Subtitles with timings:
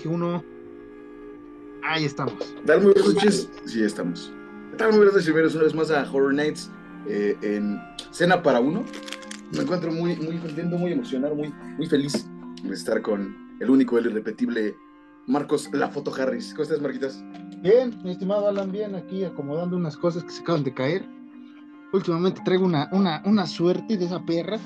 [0.00, 0.42] Dije uno.
[1.82, 2.32] Ahí estamos.
[2.64, 3.50] Dar muy buenas noches.
[3.66, 4.32] Sí, estamos.
[4.78, 6.70] Tal muy buenas noches, bienvenidos una vez más a Horror Nights
[7.06, 7.78] eh, en
[8.10, 8.82] Cena para Uno.
[9.52, 12.26] Me encuentro muy, muy contento, muy emocionado, muy, muy feliz
[12.62, 14.74] de estar con el único, el irrepetible
[15.26, 16.54] Marcos La Foto Harris.
[16.54, 17.22] ¿Cómo estás, Marquitas?
[17.58, 21.04] Bien, mi estimado Alan, bien aquí acomodando unas cosas que se acaban de caer.
[21.92, 24.58] Últimamente traigo una, una, una suerte de esa perra.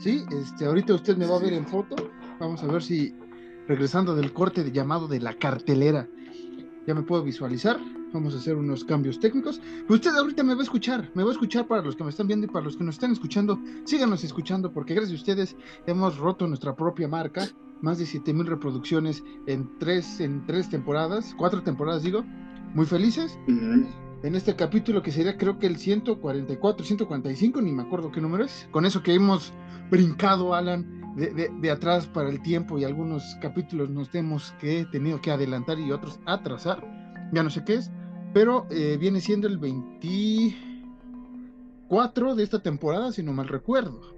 [0.00, 1.96] Sí, este, ahorita usted me va a ver en foto.
[2.38, 3.14] Vamos a ver si
[3.68, 6.08] regresando del corte de llamado de la cartelera,
[6.86, 7.78] ya me puedo visualizar.
[8.12, 9.60] Vamos a hacer unos cambios técnicos.
[9.88, 12.28] Usted ahorita me va a escuchar, me va a escuchar para los que me están
[12.28, 13.58] viendo y para los que nos están escuchando.
[13.84, 15.56] Síganos escuchando porque gracias a ustedes
[15.86, 17.48] hemos roto nuestra propia marca.
[17.82, 22.24] Más de 7000 reproducciones en tres, en tres temporadas, cuatro temporadas digo.
[22.74, 23.38] Muy felices.
[23.48, 23.86] Uh -huh.
[24.22, 28.44] En este capítulo que sería creo que el 144, 145, ni me acuerdo qué número
[28.44, 28.66] es.
[28.70, 29.52] Con eso que hemos
[29.90, 34.86] brincado, Alan, de, de, de, atrás para el tiempo y algunos capítulos nos hemos que
[34.92, 36.84] tenido que adelantar y otros atrasar,
[37.32, 37.90] ya no sé qué es,
[38.34, 44.14] pero eh, viene siendo el 24 de esta temporada, si no mal recuerdo.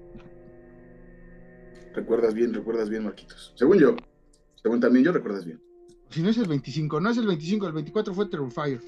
[1.95, 3.53] Recuerdas bien, recuerdas bien, Marquitos.
[3.55, 3.95] Según yo,
[4.61, 5.63] según también yo, recuerdas bien.
[6.11, 8.81] Si no es el 25, no es el 25, el 24 fue Terrifier.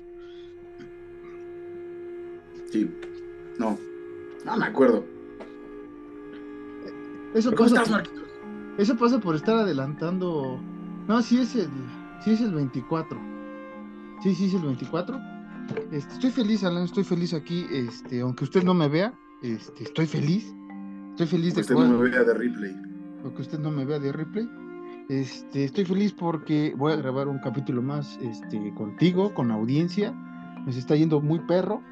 [2.73, 2.91] Sí,
[3.59, 3.79] no,
[4.45, 5.20] no me acuerdo.
[7.35, 8.03] Eso pasa, estás, por,
[8.79, 10.61] eso pasa por estar adelantando.
[11.07, 11.69] No, sí es el,
[12.25, 13.19] sí es el 24.
[14.23, 15.19] Sí, sí es el 24.
[15.93, 17.67] Este, estoy feliz, Alan, estoy feliz aquí.
[17.71, 20.53] Este, aunque usted no me vea, este, estoy feliz.
[21.11, 22.77] Estoy feliz de que usted no me vea de replay.
[23.23, 24.49] Aunque usted no me vea de replay.
[25.09, 30.13] Este, estoy feliz porque voy a grabar un capítulo más este, contigo, con audiencia.
[30.67, 31.83] Nos está yendo muy perro.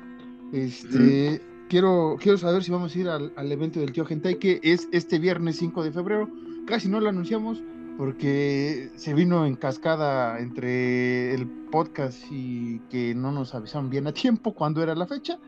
[0.53, 4.39] Este, mm quiero, quiero saber si vamos a ir al, al, evento del tío Gentai,
[4.39, 6.29] que es este viernes 5 de febrero.
[6.67, 7.63] Casi no lo anunciamos
[7.97, 14.13] porque se vino en cascada entre el podcast y que no nos avisaron bien a
[14.13, 15.39] tiempo cuando era la fecha.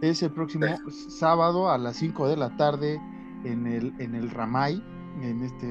[0.00, 0.66] Es el próximo
[1.10, 3.00] sábado a las 5 de la tarde
[3.44, 4.82] en el, en el Ramay,
[5.20, 5.66] en este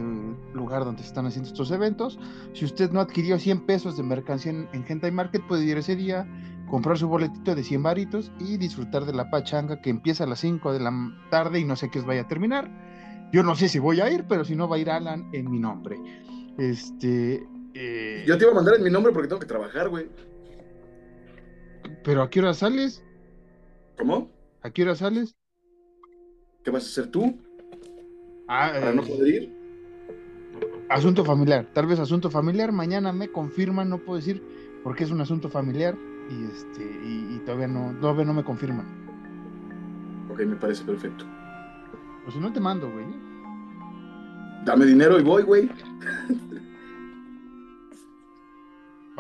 [0.54, 2.20] lugar donde se están haciendo estos eventos.
[2.54, 5.96] Si usted no adquirió 100 pesos de mercancía en, en Gentai Market, puede ir ese
[5.96, 6.28] día
[6.70, 10.40] comprar su boletito de 100 varitos y disfrutar de la pachanga que empieza a las
[10.40, 10.92] 5 de la
[11.30, 12.70] tarde y no sé qué vaya a terminar.
[13.32, 15.50] Yo no sé si voy a ir, pero si no va a ir Alan en
[15.50, 15.98] mi nombre.
[16.58, 17.46] Este.
[17.74, 18.24] Eh...
[18.28, 20.10] Yo te iba a mandar en mi nombre porque tengo que trabajar, güey.
[22.04, 23.04] ¿Pero a qué hora sales?
[23.98, 24.32] ¿Cómo?
[24.62, 25.36] ¿A qué hora sales?
[26.64, 27.38] ¿Qué vas a hacer tú?
[28.48, 28.96] Ah, ¿Para eh...
[28.96, 29.58] no poder ir?
[30.90, 32.72] Asunto familiar, tal vez asunto familiar.
[32.72, 34.42] Mañana me confirman, no puedo decir
[34.84, 35.98] porque es un asunto familiar
[36.30, 38.86] y este y, y, todavía no todavía no me confirman.
[40.30, 41.26] Ok, me parece perfecto.
[42.24, 43.06] Pues si no te mando, güey.
[44.66, 45.70] Dame dinero y voy, güey.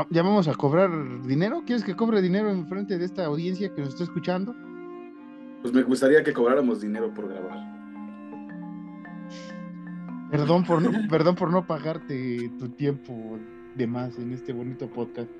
[0.09, 0.91] ¿Ya vamos a cobrar
[1.23, 1.63] dinero?
[1.65, 4.53] ¿Quieres que cobre dinero en frente de esta audiencia que nos está escuchando?
[5.61, 7.77] Pues me gustaría que cobráramos dinero por grabar.
[10.29, 13.39] Perdón por no, perdón por no pagarte tu tiempo
[13.75, 15.31] de más en este bonito podcast.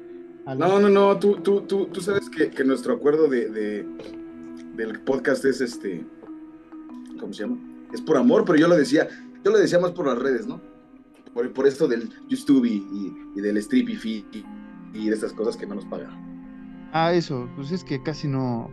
[0.55, 3.85] No, no, no, tú, tú, tú, tú sabes que, que nuestro acuerdo de, de,
[4.75, 6.05] del podcast es este,
[7.19, 7.57] ¿cómo se llama?
[7.93, 9.09] Es por amor, pero yo lo decía,
[9.43, 10.61] yo lo decía más por las redes, ¿no?
[11.33, 14.45] Por, por esto del YouTube y, y, y del Strippy Fee y,
[14.93, 16.89] y, de estas cosas que no nos pagan.
[16.93, 18.71] Ah, eso, pues es que casi no,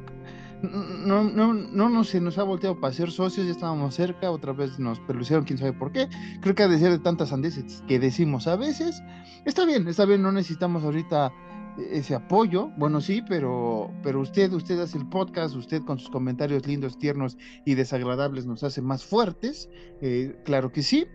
[0.62, 4.53] no, no, no, no se nos ha volteado para ser socios, ya estábamos cerca, otra
[4.53, 6.09] vez nos pelucieron, quién sabe por qué.
[6.41, 9.03] Creo que ha de ser de tantas andeses que decimos a veces.
[9.45, 11.33] Está bien, está bien, no necesitamos ahorita
[11.79, 16.67] ese apoyo, bueno sí, pero, pero usted, usted hace el podcast, usted con sus comentarios
[16.67, 19.69] lindos, tiernos y desagradables nos hace más fuertes,
[20.01, 21.06] eh, claro que sí.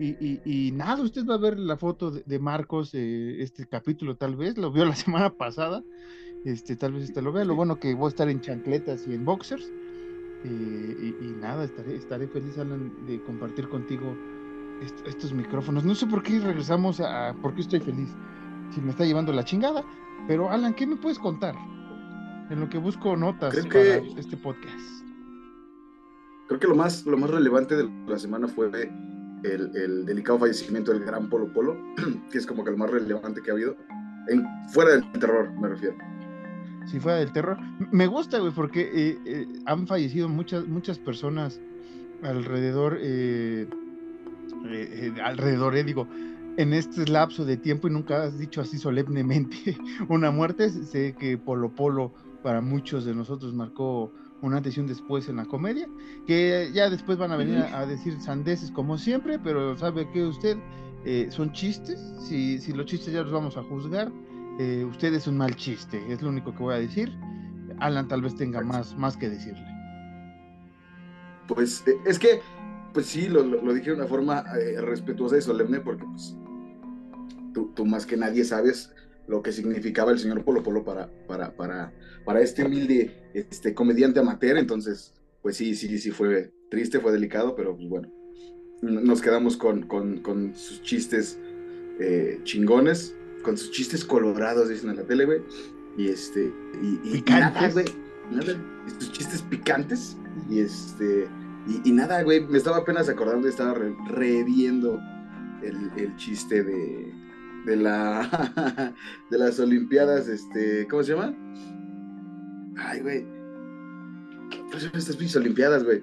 [0.00, 3.66] Y, y, y, nada, usted va a ver la foto de, de Marcos, eh, este
[3.66, 5.82] capítulo tal vez, lo vio la semana pasada,
[6.44, 9.14] este, tal vez este lo vea, lo bueno que voy a estar en chancletas y
[9.14, 9.70] en boxers,
[10.44, 14.16] eh, y, y, nada, estaré, estaré feliz Alan, de compartir contigo
[14.82, 15.84] est estos micrófonos.
[15.84, 18.08] No sé por qué regresamos a, por qué estoy feliz
[18.74, 19.84] si me está llevando la chingada.
[20.26, 21.54] Pero Alan, ¿qué me puedes contar?
[22.50, 25.02] En lo que busco notas creo para que, este podcast.
[26.48, 28.70] Creo que lo más, lo más relevante de la semana fue
[29.44, 31.76] el, el, delicado fallecimiento del gran Polo Polo,
[32.30, 33.76] que es como que lo más relevante que ha habido.
[34.28, 35.96] En, fuera del terror, me refiero.
[36.86, 37.58] Si fuera del terror.
[37.90, 41.60] Me gusta, güey, porque eh, eh, han fallecido muchas, muchas personas
[42.22, 43.66] alrededor, eh,
[45.22, 46.06] alrededor, digo,
[46.56, 49.76] en este lapso de tiempo y nunca has dicho así solemnemente
[50.08, 50.70] una muerte.
[50.70, 52.12] Sé que Polo Polo
[52.42, 54.12] para muchos de nosotros marcó
[54.42, 55.88] un antes y un después en la comedia,
[56.26, 60.58] que ya después van a venir a, decir sandeces como siempre, pero sabe que usted
[61.04, 64.10] eh, son chistes, si, si los chistes ya los vamos a juzgar,
[64.58, 67.16] eh, usted es un mal chiste, es lo único que voy a decir.
[67.78, 69.64] Alan tal vez tenga más, más que decirle.
[71.46, 72.40] Pues eh, es que,
[72.92, 74.44] pues sí, lo, dije de una forma
[74.80, 76.36] respetuosa y solemne porque pues
[77.52, 78.92] tú, tú, más que nadie sabes
[79.26, 81.92] lo que significaba el señor Polo Polo para, para, para,
[82.24, 84.56] para este humilde este, comediante amateur.
[84.58, 88.10] Entonces, pues sí, sí, sí fue triste, fue delicado, pero pues bueno,
[88.82, 91.38] nos quedamos con, con, con sus chistes
[92.00, 95.40] eh, chingones, con sus chistes colorados, dicen en la tele, güey.
[95.96, 96.52] Y este,
[96.82, 97.84] y, y, nada, güey,
[98.30, 98.56] nada,
[98.98, 100.16] sus chistes picantes,
[100.48, 101.28] y este,
[101.84, 103.74] y, nada, güey, me estaba apenas acordando y estaba
[104.08, 104.98] reviendo
[105.62, 107.12] el, el chiste de,
[107.66, 108.94] de la
[109.30, 111.34] de las Olimpiadas, este, ¿cómo se llama?
[112.76, 113.26] Ay, güey.
[114.70, 116.02] ¿Qué son estas pinches Olimpiadas, güey?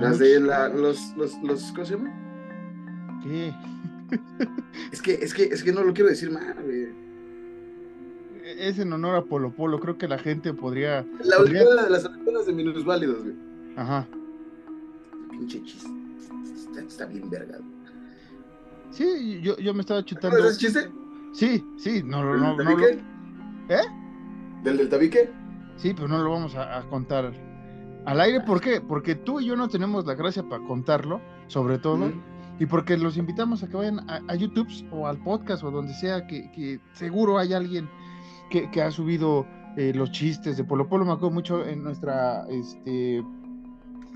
[0.00, 3.20] Las de la, los, los, los, ¿cómo se llama?
[3.22, 3.54] ¿Qué?
[4.92, 6.88] es que, es que, es que no lo quiero decir mal, güey.
[8.44, 11.04] Es en honor a Polo Polo, creo que la gente podría.
[11.22, 13.36] La Olimpiada de las Olimpiadas de Minusválidos, güey.
[13.76, 14.06] Ajá.
[15.30, 15.88] Pinche chiste.
[16.78, 17.58] Está, bien verga,
[18.90, 20.38] Sí, yo, yo me estaba chutando.
[20.48, 20.90] ¿Es chiste?
[21.32, 23.82] Sí, sí, no, no, no, no, ¿Eh?
[24.64, 25.30] ¿Del del tabique?
[25.76, 27.32] Sí, pero no lo vamos a, contar
[28.06, 28.40] al aire.
[28.40, 28.80] ¿Por qué?
[28.80, 32.10] Porque tú y yo no tenemos la gracia para contarlo, sobre todo,
[32.58, 36.26] y porque los invitamos a que vayan a, YouTube o al podcast o donde sea,
[36.26, 37.88] que, seguro hay alguien
[38.50, 39.46] que, ha subido
[39.76, 41.04] eh, los chistes de Polo Polo.
[41.04, 43.22] Me acuerdo mucho en nuestra este,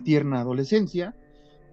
[0.03, 1.15] tierna adolescencia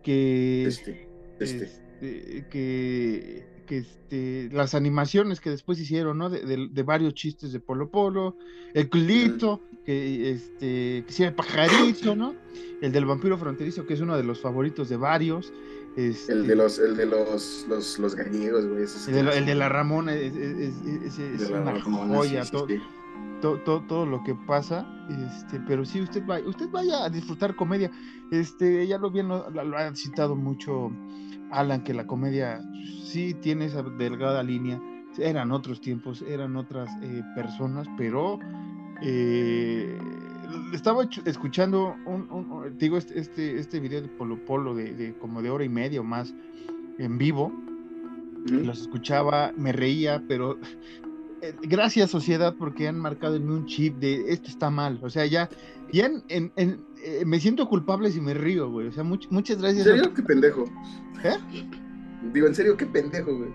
[0.04, 0.66] que...
[0.66, 1.10] Este,
[1.40, 1.89] este.
[2.02, 6.30] Este, que, este, las animaciones que después hicieron, ¿no?
[6.30, 8.36] De, varios chistes de Polo Polo,
[8.74, 12.36] el culito, que este, que el pajarito, ¿no?
[12.82, 15.54] El del vampiro fronterizo, que es uno de los favoritos de varios.
[15.96, 18.86] Este, el de los, el de los, los, los gallegos, güey.
[19.08, 20.34] El, de, la Ramona es,
[21.50, 22.44] una joya,
[23.42, 27.92] todo, todo, lo que pasa, este, pero sí, usted vaya, usted vaya a disfrutar comedia.
[28.32, 30.92] Este, ya lo bien lo, lo han citado mucho
[31.52, 32.62] Alan, que la comedia
[33.04, 34.82] sí tiene esa delgada línea.
[35.18, 38.40] Eran otros tiempos, eran otras eh, personas, pero
[39.02, 39.98] eh,
[40.74, 45.64] estaba escuchando un, digo este, este, este video de Polo Polo de, como de hora
[45.64, 46.34] y media o más
[46.98, 47.52] en vivo.
[48.46, 50.58] Los escuchaba, me reía, pero
[51.62, 55.00] gracias sociedad porque han marcado en mí un chip de esto está mal.
[55.02, 55.50] O sea, ya,
[55.92, 58.88] ya en, eh, me siento culpable si me río, güey.
[58.88, 59.88] O sea, muchas gracias.
[59.88, 60.14] ¿En serio?
[60.14, 60.66] Qué pendejo.
[61.24, 61.38] ¿Eh?
[62.34, 63.50] Digo, en serio, qué pendejo, güey.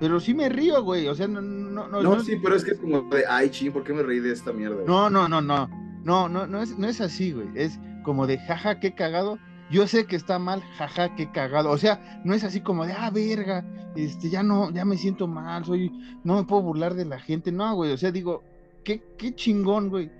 [0.00, 1.06] Pero sí me río, güey.
[1.06, 2.02] O sea, no, no, no.
[2.02, 4.32] No, sí, pero es que es como de, ay, ching, ¿por qué me reí de
[4.32, 4.82] esta mierda?
[4.86, 5.70] No, no, no, no.
[6.04, 7.46] No, no, no es, no es así, güey.
[7.54, 9.38] Es como de, jaja, qué cagado.
[9.72, 11.70] Yo sé que está mal, jaja, qué cagado.
[11.70, 13.64] O sea, no es así como de, ah, verga,
[13.96, 15.90] este, ya no, ya me siento mal, soy,
[16.22, 17.50] no me puedo burlar de la gente.
[17.50, 17.92] No, güey.
[17.92, 18.44] O sea, digo,
[18.84, 20.10] qué, qué chingón, güey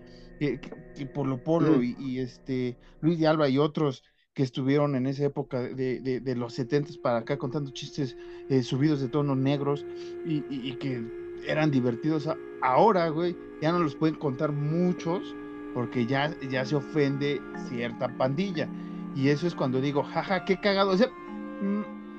[0.94, 4.04] que, Polo Polo y, este Luis de Alba y otros
[4.34, 8.16] que estuvieron en esa época de, los 70 para acá contando chistes
[8.48, 9.84] eh, subidos de tonos negros
[10.26, 11.02] y, que
[11.46, 12.28] eran divertidos.
[12.62, 15.34] Ahora, güey, ya no los pueden contar muchos
[15.74, 18.68] porque ya, ya se ofende cierta pandilla.
[19.14, 20.90] Y eso es cuando digo, jaja, qué cagado.
[20.90, 21.08] O sea,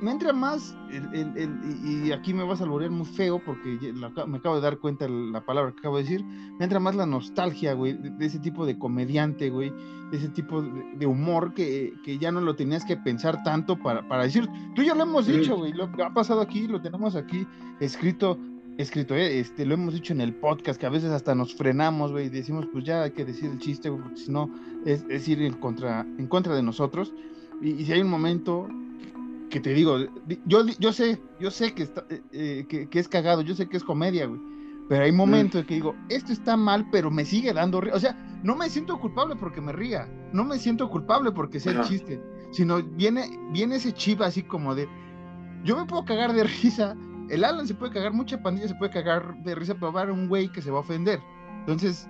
[0.04, 3.94] me entra más, el, y aquí me vas a volver muy feo porque
[4.28, 7.06] me acabo de dar cuenta la palabra que acabo de decir, me entra más la
[7.06, 9.72] nostalgia, güey, de, ese tipo de comediante, güey,
[10.12, 14.24] de ese tipo de, humor que, ya no lo tenías que pensar tanto para, para
[14.24, 17.48] decir, tú ya lo hemos dicho, güey, lo que ha pasado aquí, lo tenemos aquí
[17.80, 18.38] escrito,
[18.78, 22.12] escrito, eh, este, lo hemos dicho en el podcast, que a veces hasta nos frenamos,
[22.12, 24.50] güey, y decimos, pues ya hay que decir el chiste, porque si no
[24.86, 27.14] es, ir en contra, en contra de nosotros.
[27.62, 28.68] Y, y, si hay un momento
[29.54, 30.00] que te digo,
[30.46, 33.78] yo, yo sé, yo sé que, está, eh, eh, que, es cagado, yo sé que
[33.78, 34.42] es comedia, güey.
[34.90, 37.96] Pero hay momentos en que digo, esto está mal, pero me sigue dando risa.
[37.96, 40.10] O sea, no me siento culpable porque me ría.
[40.34, 42.22] No me siento culpable porque sea el chiste.
[42.52, 44.90] Sino viene, viene ese chip así como de.
[45.64, 46.98] Yo me puedo cagar de risa.
[47.34, 50.04] El Alan se puede cagar, mucha pandilla se puede cagar de risa, pero va a
[50.04, 51.20] haber un güey que se va a ofender.
[51.62, 52.08] Entonces,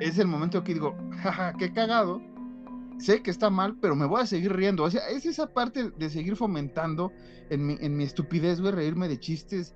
[0.00, 2.20] es el momento que digo, jaja, qué cagado
[2.98, 4.82] sé que está mal, pero me voy a seguir riendo.
[4.84, 7.12] O sea, es esa parte de seguir fomentando
[7.50, 9.74] en mi, en mi estupidez, güey, reírme de chistes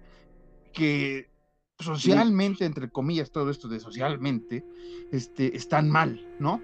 [0.72, 1.30] que
[1.78, 4.64] socialmente, entre comillas, todo esto de socialmente,
[5.12, 6.60] este, están mal, ¿no?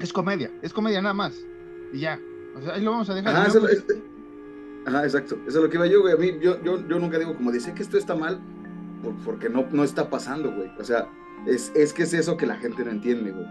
[0.00, 1.34] Es comedia, es comedia nada más.
[1.92, 2.20] Y ya.
[2.56, 3.36] O sea, ahí lo vamos a dejar.
[3.36, 3.50] Ajá,
[4.86, 5.36] Ajá exacto.
[5.46, 6.14] Eso es lo que iba yo, güey.
[6.14, 8.40] A mí, yo, yo, yo nunca digo como dice que esto está mal,
[9.24, 10.70] porque no, no está pasando, güey.
[10.78, 11.08] O sea,
[11.46, 13.46] es, es que es eso que la gente no entiende, güey.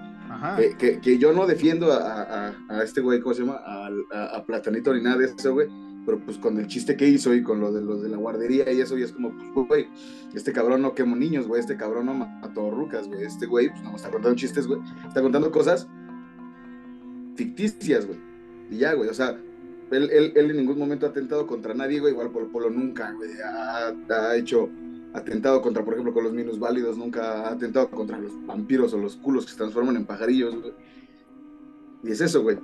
[0.77, 3.61] Que, que, yo no defiendo a, a, este güey, ¿cómo se llama?
[3.63, 3.89] A,
[4.37, 5.67] a, Platanito ni nada de eso, güey.
[6.05, 8.71] Pero pues con el chiste que hizo y con lo de los de la guardería
[8.71, 9.89] y eso, y es como, pues, güey,
[10.33, 13.23] este cabrón no quemó niños, güey, este cabrón no mató rucas, güey.
[13.23, 14.79] Este güey, pues no está contando chistes, güey.
[15.07, 15.87] Está contando cosas
[17.35, 18.19] ficticias, güey.
[18.71, 19.37] Y ya, güey, o sea,
[19.91, 22.13] él, él, él, en ningún momento ha atentado contra nadie, güey.
[22.13, 24.69] Igual Polo Polo nunca, güey, ha, ha hecho
[25.13, 29.17] atentado contra, por ejemplo, con los minusválidos, nunca ha atentado contra los vampiros o los
[29.17, 30.73] culos que se transforman en pajarillos, güey.
[32.03, 32.57] Y es eso, güey.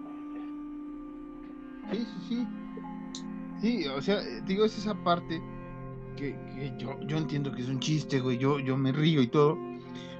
[1.91, 2.47] Sí, sí, sí.
[3.61, 5.41] Sí, o sea, digo, es esa parte
[6.15, 6.35] que,
[6.77, 8.37] yo, yo entiendo que es un chiste, güey.
[8.37, 9.57] Yo, yo me río y todo.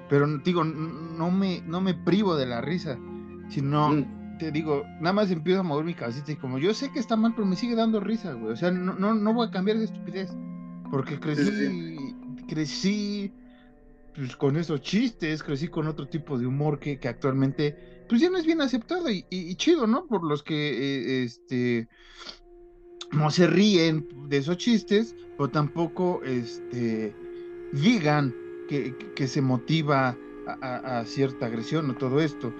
[0.10, 2.98] Pero digo, no me, no me privo de la risa,
[3.50, 4.17] sino mm.
[4.38, 7.16] Te digo, nada más empiezo a mover mi cabecita y como yo sé que está
[7.16, 8.54] mal, pero me sigue dando risa, güey.
[8.54, 10.30] O sea, no, no, no voy a cambiar de estupidez.
[10.90, 12.16] Porque crecí
[12.48, 13.32] crecí
[14.16, 18.30] pues, con esos chistes, crecí con otro tipo de humor que, que actualmente pues ya
[18.30, 20.06] no es bien aceptado y, chido, ¿no?
[20.08, 21.90] Por los que eh, este
[23.12, 27.14] no se ríen de esos chistes, pero tampoco este
[27.74, 28.34] digan
[28.70, 30.18] que, que se motiva
[30.62, 32.54] a, cierta agresión o todo esto.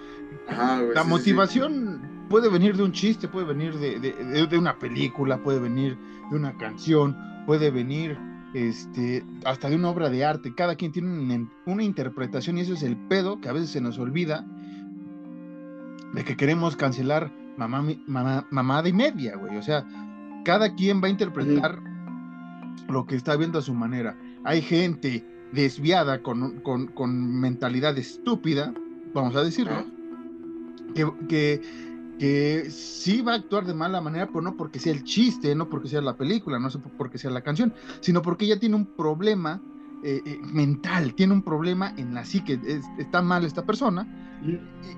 [0.94, 5.60] La motivación puede venir de un chiste, puede venir de, de, de, una película, puede
[5.60, 5.98] venir
[6.30, 8.18] de una canción, puede venir
[8.54, 10.54] este, hasta de una obra de arte.
[10.56, 13.98] Cada quien tiene una, interpretación y eso es el pedo que a veces se nos
[14.00, 14.46] olvida
[16.14, 19.58] de que queremos cancelar mamá, mamá, mamada y media, güey.
[19.58, 19.86] O sea,
[20.44, 21.80] cada quien va a interpretar
[22.88, 24.18] lo que está viendo a su manera.
[24.44, 28.74] Hay gente desviada con, con mentalidad estúpida,
[29.14, 29.86] vamos a decirlo,
[30.98, 31.62] que, que
[32.18, 35.70] que sí va a actuar de mala manera, pero no porque sea el chiste, no
[35.70, 39.62] porque sea la película, no porque sea la canción, sino porque ella tiene un problema
[40.04, 42.60] eh, eh, mental, tiene un problema en la psique,
[42.98, 44.08] está mal esta persona.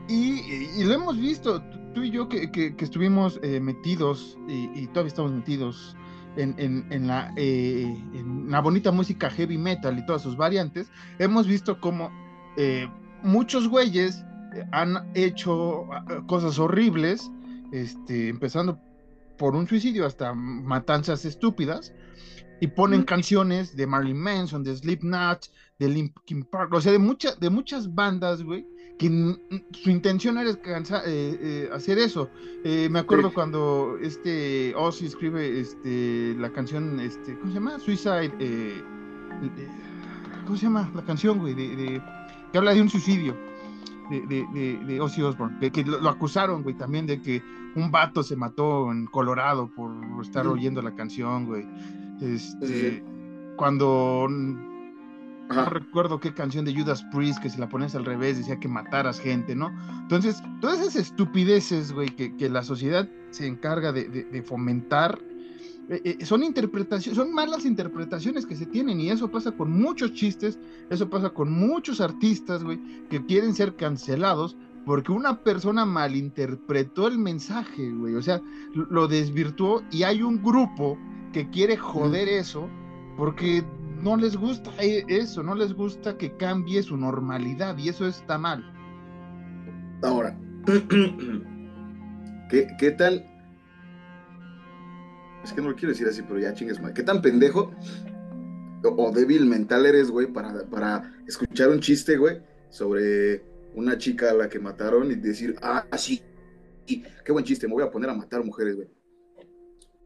[0.07, 1.61] Y, lo hemos visto,
[1.93, 5.95] tú y yo que, que, estuvimos eh, metidos y, todavía estamos metidos
[6.35, 11.79] en, en, la, en, la, bonita música heavy metal y todas sus variantes, hemos visto
[11.79, 12.11] como
[13.23, 14.23] muchos güeyes
[14.71, 17.31] han hecho ah, cosas horribles,
[17.71, 18.79] este, empezando
[19.37, 21.93] por un suicidio hasta matanzas estúpidas,
[22.61, 27.39] y ponen canciones de Marilyn Manson, de Slipknot, de Linkin Park, o sea, de, muchas
[27.39, 29.07] de muchas bandas, güey, que
[29.71, 30.57] su intención era eh,
[31.05, 32.29] eh, hacer eso.
[32.65, 37.79] Eh, me acuerdo cuando este Ozzy escribe este, la canción, este, ¿cómo se llama?
[37.79, 38.33] Suicide,
[40.45, 40.91] ¿cómo se llama?
[40.93, 42.01] La canción, güey, de,
[42.51, 43.48] que habla de un suicidio
[44.09, 47.41] de, de, de, Ozzy Osbourne, que, lo, acusaron, güey, también de que
[47.75, 51.67] un vato se mató en Colorado por estar oyendo la canción, güey.
[52.21, 53.03] Este,
[53.55, 58.59] cuando no recuerdo qué canción de Judas Priest que si la pones al revés decía
[58.59, 59.71] que mataras gente, ¿no?
[60.01, 65.19] Entonces, todas esas estupideces, güey, que, que la sociedad se encarga de, de fomentar
[65.89, 70.13] eh, eh, son interpretaciones, son malas interpretaciones que se tienen y eso pasa con muchos
[70.13, 70.59] chistes,
[70.91, 72.79] eso pasa con muchos artistas, güey,
[73.09, 74.55] que quieren ser cancelados
[74.85, 78.39] porque una persona malinterpretó el mensaje, güey, o sea,
[78.73, 80.95] lo desvirtuó y hay un grupo
[81.33, 82.69] que quiere joder eso
[83.17, 83.63] porque
[84.03, 88.37] no les gusta e, eso, no les gusta que cambie su normalidad y eso está
[88.37, 88.63] mal.
[90.03, 90.39] Ahora,
[92.49, 93.25] ¿qué, qué tal
[95.43, 96.93] es que no lo quiero decir así, pero ya chingues mal.
[96.93, 97.71] ¿Qué tan pendejo
[98.83, 103.43] o, débil mental eres, güey, para, para escuchar un chiste, güey, sobre
[103.75, 106.21] una chica a la que mataron y decir, ah, sí,
[106.85, 108.87] qué buen chiste, me voy a poner a matar mujeres, güey.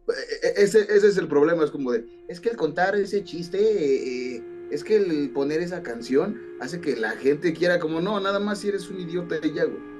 [0.07, 3.23] E, e, ese, ese, es el problema, es como de, es que el contar ese
[3.23, 8.19] chiste, eh, es que el poner esa canción hace que la gente quiera como, no,
[8.19, 9.93] nada más si eres un idiota de ella, güey.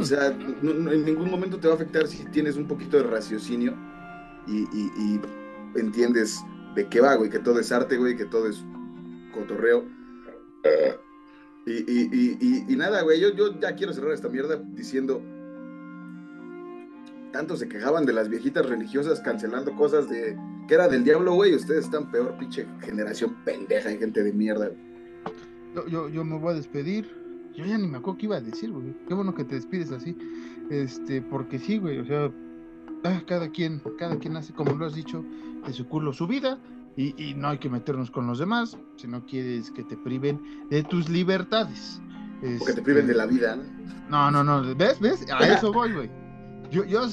[0.00, 3.74] O sea, en ningún momento te va a afectar si tienes un poquito de raciocinio
[4.46, 5.20] y,
[5.76, 8.64] entiendes de qué va, güey, que todo es arte, güey, que todo es
[9.32, 9.84] cotorreo.
[11.66, 15.22] Y, nada, güey, yo, yo ya quiero cerrar esta mierda diciendo,
[17.32, 20.36] tanto se quejaban de las viejitas religiosas cancelando cosas de
[20.68, 24.70] que era del diablo, güey, ustedes están peor, pinche generación pendeja y gente de mierda.
[25.90, 27.10] Yo, yo, me voy a despedir.
[27.54, 28.94] Yo ya ni me acuerdo qué iba a decir, güey.
[29.06, 30.16] Qué bueno que te despides así.
[30.70, 32.30] Este, porque sí, güey, o sea,
[33.04, 35.22] Ah, cada quien, cada quien hace, como lo has dicho,
[35.66, 36.58] de su culo su vida
[36.96, 40.82] y, no hay que meternos con los demás si no quieres que te priven de
[40.84, 42.00] tus libertades.
[42.60, 43.56] O que te priven de la vida,
[44.08, 44.30] ¿no?
[44.30, 45.00] No, no, ¿Ves?
[45.00, 45.26] ¿Ves?
[45.30, 46.10] A eso voy, güey.
[46.70, 47.06] Yo, yo,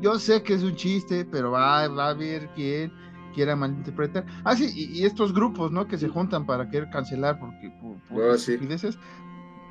[0.00, 2.92] yo sé que es un chiste, pero va, va a haber quien
[3.34, 4.26] quiera malinterpretar.
[4.44, 5.86] Ah, sí, y, estos grupos, ¿no?
[5.86, 8.38] Que se juntan para querer cancelar porque por, por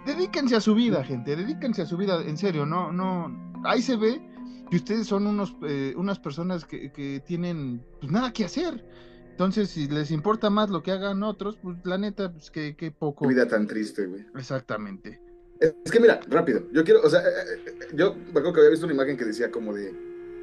[0.05, 3.97] dedíquense a su vida, gente, dedíquense a su vida, en serio, no, no, ahí se
[3.97, 4.21] ve
[4.69, 8.83] que ustedes son unos, eh, unas personas que, que tienen pues, nada que hacer.
[9.31, 12.91] Entonces, si les importa más lo que hagan otros, pues la neta, pues que, que
[12.91, 13.27] poco.
[13.27, 14.25] Qué vida tan triste, güey.
[14.35, 15.21] Exactamente.
[15.59, 18.71] Es que mira, rápido, yo quiero, o sea, eh, eh, yo me acuerdo que había
[18.71, 19.93] visto una imagen que decía como de,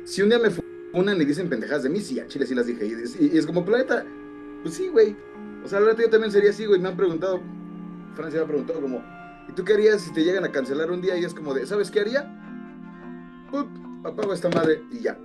[0.04, 2.66] si un día me funan y dicen pendejadas de mí, sí, a Chile sí las
[2.66, 4.04] dije, y, es como, planeta,
[4.62, 5.16] pues sí, güey,
[5.64, 7.40] o sea, la verdad yo también sería así, güey, me han preguntado,
[8.14, 9.04] Francia me ha preguntado como,
[9.48, 11.16] ¿y tú qué harías si te llegan a cancelar un día?
[11.16, 12.28] Y es como de, ¿sabes qué haría?
[14.04, 15.18] Apago esta madre y ya,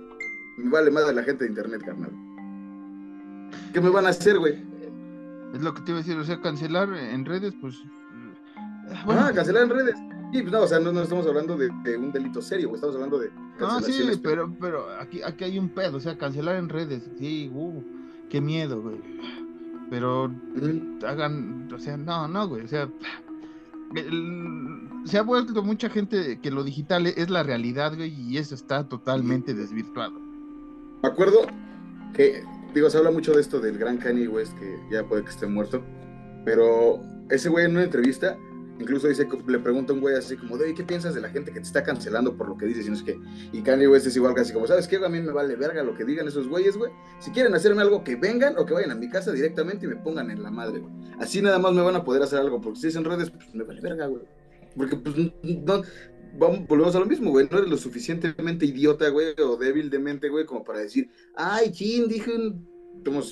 [0.56, 2.10] me vale de la gente de internet, carnal.
[3.72, 4.64] ¿Qué me van a hacer, güey?
[5.54, 7.76] Es lo que te iba a decir, o sea, cancelar en redes, pues
[9.06, 9.96] Ah, cancelar en redes.
[10.32, 13.30] Sí, pues no, o sea, no, estamos hablando de, un delito serio, estamos hablando de.
[13.58, 17.50] No, sí, pero, pero aquí, aquí hay un pedo, o sea, cancelar en redes, sí,
[17.52, 17.82] uh,
[18.28, 19.00] qué miedo, güey.
[19.90, 20.32] Pero
[21.06, 22.88] hagan, o sea, no, no, güey, o sea,
[25.04, 28.88] se ha vuelto mucha gente que lo digital es la realidad, güey, y eso está
[28.88, 30.18] totalmente desvirtuado.
[31.02, 31.46] Me acuerdo
[32.14, 32.44] que,
[32.74, 35.46] digo, se habla mucho de esto del gran Kanye West, que ya puede que esté
[35.46, 35.82] muerto,
[36.44, 38.36] pero ese güey en una entrevista
[38.80, 41.52] Incluso dice, le pregunta a un güey así como, de, ¿qué piensas de la gente
[41.52, 42.86] que te está cancelando por lo que dices?
[42.86, 43.18] Y no es que,
[43.52, 44.96] y Kanye West es igual casi como, ¿sabes qué?
[44.96, 46.90] A mí me vale verga lo que digan esos güeyes, güey.
[47.18, 49.96] Si quieren hacerme algo, que vengan o que vayan a mi casa directamente y me
[49.96, 50.92] pongan en la madre, güey.
[51.18, 53.54] Así nada más me van a poder hacer algo, porque si es en redes, pues
[53.54, 54.22] me vale verga, güey.
[54.74, 55.82] Porque, pues, no,
[56.38, 57.48] vamos, volvemos a lo mismo, güey.
[57.50, 61.70] No eres lo suficientemente idiota, güey, o débil de mente, güey, como para decir, ay,
[61.70, 62.66] chin, dije un,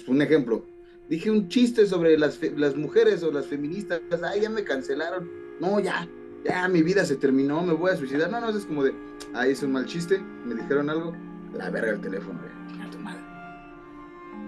[0.08, 0.66] un ejemplo
[1.08, 5.28] dije un chiste sobre las, las mujeres o las feministas, ay, ya me cancelaron,
[5.60, 6.08] no, ya,
[6.44, 8.92] ya, mi vida se terminó, me voy a suicidar, no, no, es como de,
[9.34, 11.14] ay, es un mal chiste, me dijeron algo,
[11.56, 12.57] la verga el teléfono, a tu madre.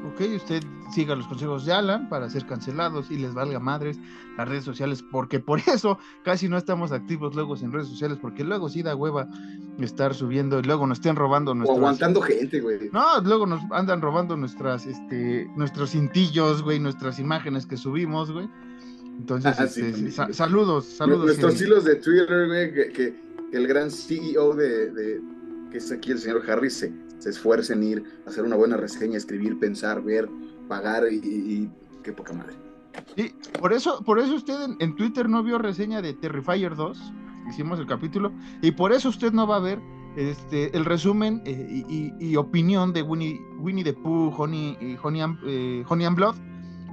[0.06, 0.62] Ok, usted
[0.94, 3.98] siga los consejos de Alan para ser cancelados y les valga madres
[4.36, 8.44] las redes sociales, porque por eso casi no estamos activos luego en redes sociales, porque
[8.44, 9.28] luego sí da hueva
[9.78, 11.78] estar subiendo y luego nos estén robando nuestras...
[11.78, 12.90] O aguantando gente, güey.
[12.92, 18.48] No, luego nos andan robando nuestras, este, nuestros cintillos, güey, nuestras imágenes que subimos, güey.
[19.18, 21.26] Entonces, ah, este, saludos, saludos.
[21.26, 23.14] Nuestros hilos de Twitter, güey, que,
[23.52, 25.20] el gran CEO de,
[25.70, 28.76] que es aquí el señor Harris, se, se esfuerce en ir a hacer una buena
[28.76, 30.28] reseña, escribir, pensar, ver,
[30.68, 31.70] pagar y,
[32.02, 32.54] qué poca madre.
[33.14, 36.98] Sí, por eso, por eso usted en, Twitter no vio reseña de Terrifier 2,
[37.48, 39.78] hicimos el capítulo, y por eso usted no va a ver
[40.16, 41.84] este, el resumen eh,
[42.18, 46.36] y, opinión de Winnie, Winnie the Pooh, Honey, Honey, and, eh, Blood,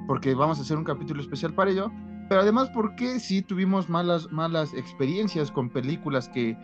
[0.08, 1.92] porque vamos a hacer un capítulo especial para ello,
[2.30, 6.58] pero además porque sí tuvimos malas, malas experiencias con películas que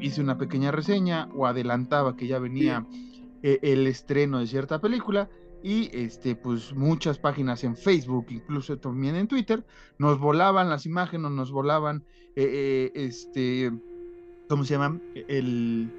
[0.00, 2.86] hice una pequeña reseña o adelantaba que ya venía
[3.42, 5.28] el estreno de cierta película
[5.62, 9.64] y este pues muchas páginas en Facebook, incluso también en Twitter,
[9.98, 12.04] nos volaban las imágenes, nos volaban
[12.36, 13.72] eh, eh, este
[14.48, 15.00] ¿cómo se llama?
[15.14, 15.92] El,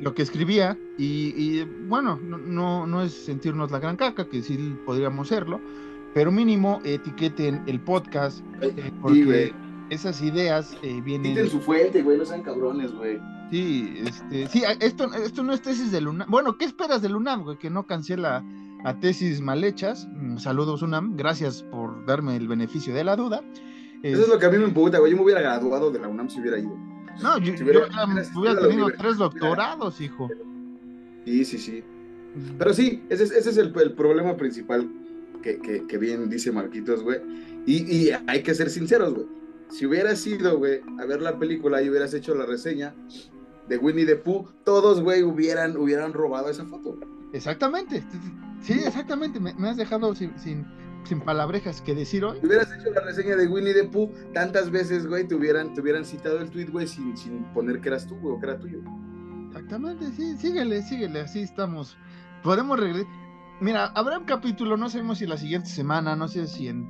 [0.00, 5.28] lo que escribía y, bueno, no, no, es sentirnos la gran caca, que sí podríamos
[5.28, 5.60] serlo,
[6.14, 9.52] pero mínimo etiqueten el podcast eh, porque
[9.92, 11.32] esas ideas vienen...
[11.32, 13.20] Etiqueten su fuente, güey, no sean cabrones, güey.
[13.50, 16.30] Sí, este, sí, esto, esto no es tesis del UNAM.
[16.30, 17.58] Bueno, ¿qué esperas del UNAM, güey?
[17.58, 18.42] Que no cancela
[18.82, 20.08] a tesis mal hechas.
[20.10, 21.16] Mm, saludos, UNAM.
[21.16, 23.42] Gracias por darme el beneficio de la duda.
[24.02, 25.12] Eso es lo que a mí me importa, güey.
[25.12, 26.74] Yo me hubiera graduado de la UNAM si hubiera ido.
[27.22, 30.30] No, yo, hubiera, tenido tres doctorados, hijo.
[31.26, 31.84] Sí, sí, sí.
[32.58, 34.90] Pero sí, ese es, ese es el, el, problema principal
[35.42, 37.18] que, que, que, bien dice Marquitos, güey.
[37.66, 39.26] Y, y hay que ser sinceros, güey.
[39.72, 42.94] Si hubieras ido, güey, a ver la película y hubieras hecho la reseña
[43.68, 46.98] de Winnie the Pooh, todos, güey, hubieran, hubieran robado esa foto.
[47.32, 48.04] Exactamente.
[48.60, 49.40] Sí, exactamente.
[49.40, 50.66] Me, has dejado sin, sin,
[51.24, 52.38] palabrejas que decir hoy.
[52.40, 55.80] Si hubieras hecho la reseña de Winnie the Pooh tantas veces, güey, te hubieran, te
[55.80, 58.58] hubieran citado el tweet, güey, sin, sin poner que eras tú, güey, o que era
[58.58, 58.78] tuyo.
[59.48, 61.96] Exactamente, sí, síguele, síguele, así estamos.
[62.42, 63.10] Podemos regresar.
[63.60, 66.86] Mira, habrá un capítulo, no sabemos si la siguiente semana, no sé si en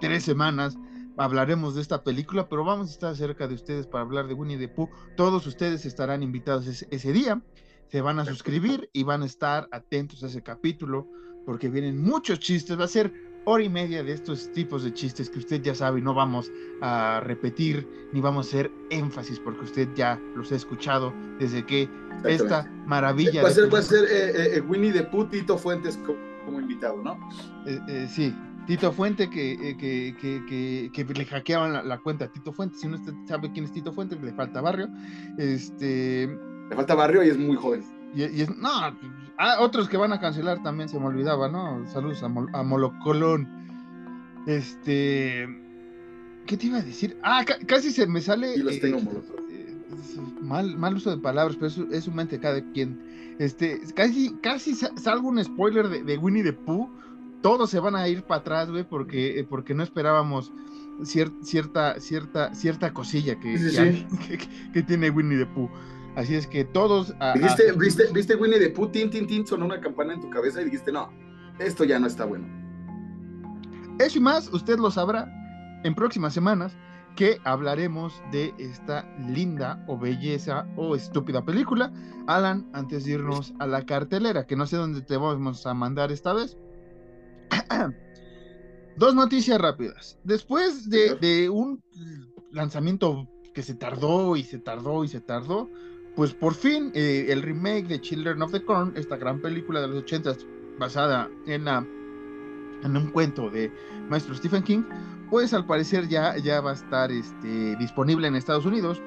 [0.00, 0.76] tres semanas
[1.22, 4.58] hablaremos de esta película, pero vamos a estar cerca de ustedes para hablar de Winnie
[4.58, 4.88] the Pooh.
[5.16, 7.42] Todos ustedes estarán invitados ese día
[7.90, 11.08] se van a suscribir y van a estar atentos a ese capítulo
[11.44, 12.78] porque vienen muchos chistes.
[12.78, 13.12] Va a ser
[13.44, 16.52] hora y media de estos tipos de chistes que usted ya sabe no vamos
[16.82, 21.88] a repetir ni vamos a hacer énfasis porque usted ya los ha escuchado desde que
[22.24, 23.42] esta maravilla.
[23.42, 25.98] Va a ser, va a ser eh, eh, eh, Winnie de Putito Fuentes
[26.44, 27.18] como, invitado, ¿no?
[28.08, 28.34] sí.
[28.70, 32.76] Tito Fuente que, que, que, le hackeaban la, cuenta a Tito Fuente.
[32.78, 34.88] Si uno sabe quién es Tito Fuente, le falta barrio.
[35.38, 36.28] Este,
[36.68, 37.82] le falta barrio y es muy joven.
[38.14, 38.68] Y, es, no,
[39.38, 41.84] ah, otros que van a cancelar también se me olvidaba, ¿no?
[41.88, 43.48] Saludos a, Molocolón.
[44.46, 45.48] Este.
[46.46, 47.18] ¿Qué te iba a decir?
[47.24, 48.54] Ah, casi se me sale.
[48.54, 48.98] Y los tengo
[49.50, 49.74] eh,
[50.42, 53.36] mal, mal uso de palabras, pero es, es su mente cada quien.
[53.40, 56.88] Este, casi, casi salgo un spoiler de, Winnie the Pooh.
[57.42, 60.52] Todos se van a ir para atrás, güey, porque, porque no esperábamos
[61.04, 64.38] cierta, cierta, cierta cosilla que,
[64.72, 65.70] que, tiene Winnie the Pooh.
[66.16, 67.14] Así es que todos.
[67.40, 70.60] ¿Viste, viste, viste Winnie the Pooh, tin, tin, tin, sonó una campana en tu cabeza
[70.60, 71.10] y dijiste, no,
[71.58, 72.46] esto ya no está bueno.
[73.98, 75.30] Eso y más, usted lo sabrá
[75.84, 76.76] en próximas semanas
[77.16, 81.92] que hablaremos de esta linda o belleza o estúpida película.
[82.26, 86.12] Alan, antes de irnos a la cartelera, que no sé dónde te vamos a mandar
[86.12, 86.56] esta vez.
[88.96, 90.18] Dos noticias rápidas.
[90.24, 91.82] Después de, un
[92.52, 95.70] lanzamiento que se tardó y se tardó y se tardó,
[96.16, 99.88] pues por fin eh, el remake de Children of the Corn, esta gran película de
[99.88, 100.36] los 80
[100.78, 103.72] basada en, en un cuento de
[104.08, 104.82] maestro Stephen King,
[105.30, 109.00] pues al parecer ya, ya va a estar este, disponible en Estados Unidos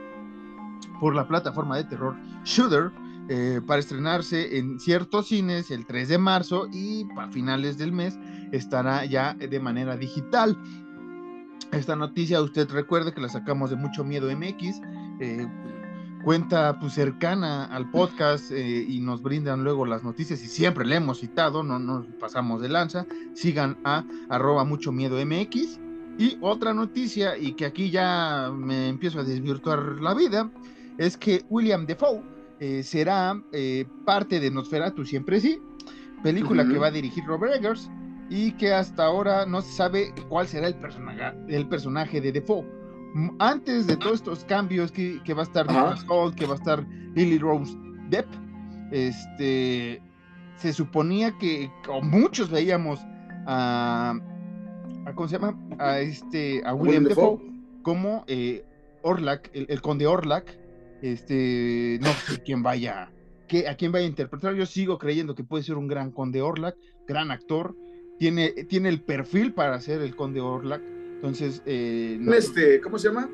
[0.99, 2.91] por la plataforma de terror Shooter
[3.29, 8.17] eh, para estrenarse en ciertos cines el 3 de marzo y para finales del mes
[8.51, 10.57] estará ya de manera digital.
[11.71, 14.81] Esta noticia usted recuerde que la sacamos de Mucho Miedo MX,
[15.19, 15.47] eh,
[16.23, 20.97] cuenta pues cercana al podcast eh, y nos brindan luego las noticias y siempre le
[20.97, 25.79] hemos citado, no nos pasamos de lanza, sigan a arroba Mucho Miedo MX
[26.17, 30.51] y otra noticia, y que aquí ya me empiezo a desvirtuar la vida,
[30.97, 35.59] es que William Defoe eh, será eh, parte de Nosferatu Siempre Sí,
[36.23, 37.89] película que va a dirigir Robert Eggers,
[38.29, 42.65] y que hasta ahora no se sabe cuál será el personaje, el personaje de Defoe.
[43.39, 46.87] Antes de todos estos cambios que, que va a estar Nicholas que va a estar
[47.13, 47.77] Lily Rose
[48.09, 48.27] Depp,
[48.91, 50.01] este,
[50.55, 52.99] se suponía que, o muchos veíamos
[53.45, 54.19] a
[55.15, 55.57] ¿cómo se llama?
[55.79, 57.39] A este, a William, Defoe,
[57.81, 58.65] como eh,
[59.01, 60.57] Orlac, el, conde Orlac,
[61.03, 63.11] este, no sé quién vaya,
[63.47, 66.41] que, a quién vaya a interpretar, yo sigo creyendo que puede ser un gran conde
[66.41, 66.75] Orlac,
[67.07, 67.75] gran actor,
[68.17, 70.81] tiene, tiene el perfil para ser el conde Orlac,
[71.15, 71.61] entonces...
[71.65, 73.29] Eh, este, ¿cómo se llama?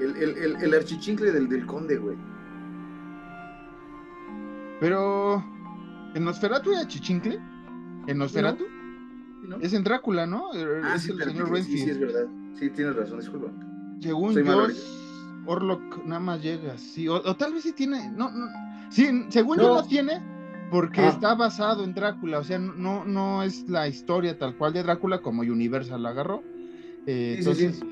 [0.00, 2.16] El, el, el, archichincle del, del conde, güey.
[4.80, 5.42] Pero
[6.14, 7.40] ¿En Nosferatu era Chichincle?
[8.06, 8.64] ¿En Nosferatu?
[9.60, 10.50] Es en Drácula, ¿no?
[10.84, 12.26] Ah, es el señor Sí, sí, es verdad.
[12.54, 13.50] Sí, tienes razón, disculpa.
[14.00, 14.66] Según yo,
[15.46, 17.08] Orlok nada más llega, sí.
[17.08, 18.10] O, tal vez sí tiene.
[18.10, 18.46] No, no.
[18.90, 20.22] Sí, según yo no tiene,
[20.70, 21.08] porque ah.
[21.08, 22.38] está basado en Drácula.
[22.38, 26.42] O sea, no, no es la historia tal cual de Drácula como Universal la agarró.
[27.06, 27.82] Eh, entonces,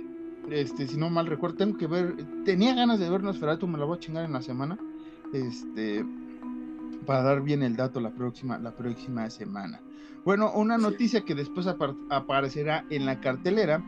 [0.51, 2.17] este, si no mal recuerdo, tengo que ver.
[2.45, 4.79] Tenía ganas de ver Nosferatu, me la voy a chingar en la semana.
[5.33, 6.05] Este
[7.07, 9.81] para dar bien el dato la próxima, la próxima semana.
[10.25, 13.85] Bueno, una noticia que después aparecerá en la cartelera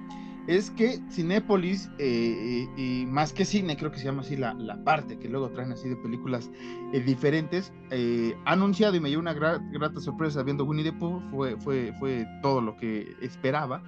[0.47, 4.55] es que Cinépolis, eh, y más que cine, creo que se llama así la,
[4.85, 6.51] parte que luego traen así de películas
[6.93, 10.93] eh, diferentes, eh, ha anunciado y me dio una grata sorpresa viendo Winnie the
[11.31, 13.83] fue, fue, fue todo lo que esperaba.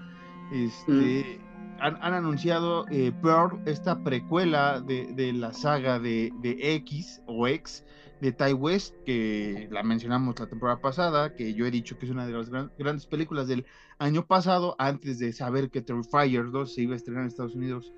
[0.52, 1.45] Este, mm.
[1.80, 2.86] Han, anunciado
[3.22, 7.84] Pearl, esta precuela de, la saga de, de X o X,
[8.20, 12.12] de Ty West, que la mencionamos la temporada pasada, que yo he dicho que es
[12.12, 13.66] una de las grandes películas del
[13.98, 17.92] año pasado, antes de saber que Terrifier 2 se iba a estrenar en Estados Unidos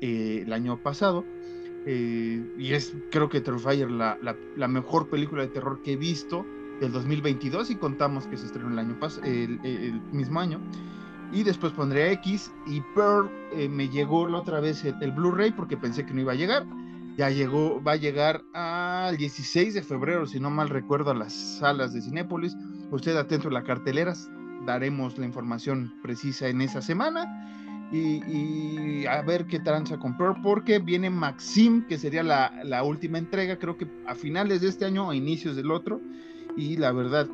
[0.00, 1.24] eh, el año pasado.
[1.86, 6.46] Eh, y es, creo que Terrifier, la, la, mejor película de terror que he visto
[6.80, 10.60] del 2022, y contamos que se estrenó el, año el, el mismo año.
[11.32, 15.76] Y después pondré X y Pearl eh, me llegó la otra vez el Blu-ray porque
[15.76, 16.66] pensé que no iba a llegar
[17.16, 21.32] ya llegó, va a llegar al 16 de febrero, si no mal recuerdo, a las
[21.32, 22.56] salas de Cinépolis.
[22.90, 24.30] Usted atento a las carteleras,
[24.64, 27.48] daremos la información precisa en esa semana.
[27.92, 33.58] Y, a ver qué tranza con Pearl, porque viene Maxim, que sería la, última entrega,
[33.58, 36.00] creo que a finales de este año o inicios del otro.
[36.56, 37.28] Y la verdad,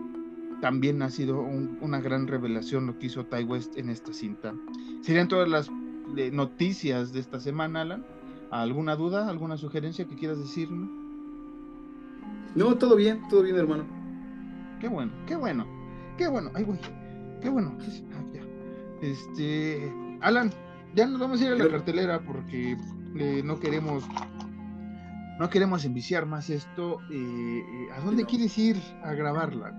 [0.60, 4.54] también ha sido una gran revelación lo que hizo Ty West en esta cinta.
[5.02, 5.70] Serían todas las
[6.16, 8.04] eh, noticias de esta semana, Alan.
[8.50, 10.88] ¿Alguna duda, alguna sugerencia que quieras decirme?
[12.54, 13.84] No, todo bien, todo bien, hermano.
[14.80, 15.66] Qué bueno, qué bueno,
[16.16, 16.50] qué bueno.
[16.54, 16.78] Ay, güey,
[17.42, 17.76] qué bueno.
[18.12, 18.22] Ah,
[19.02, 20.50] este, Alan,
[20.94, 22.76] ya nos vamos a ir a la cartelera porque
[23.16, 24.04] eh, no queremos,
[25.38, 27.00] no queremos enviciar más esto.
[27.10, 29.72] Eh, eh, ¿A dónde quieres ir a grabarla?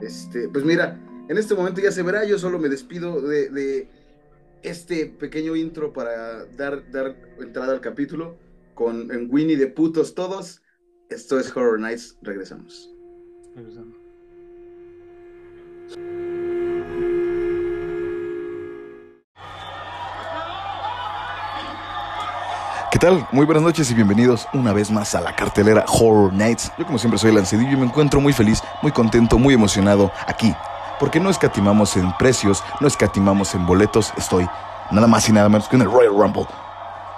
[0.00, 2.24] Este, pues mira, en este momento ya se verá.
[2.24, 3.88] Yo solo me despido de
[4.62, 6.84] este pequeño intro para dar,
[7.38, 8.36] entrada al capítulo
[8.74, 10.62] con en Winnie de putos todos.
[11.08, 12.18] Esto es Horror Nights.
[12.22, 12.92] Regresamos.
[13.54, 13.95] Regresamos.
[22.96, 23.28] ¿Qué tal?
[23.30, 26.72] Muy buenas noches y bienvenidos una vez más a la cartelera Horror Nights.
[26.78, 30.54] Yo como siempre soy Lancedillo y me encuentro muy feliz, muy contento, muy emocionado aquí.
[30.98, 34.48] Porque no escatimamos en precios, no escatimamos en boletos, estoy
[34.90, 36.46] nada más y nada menos que en el Royal Rumble.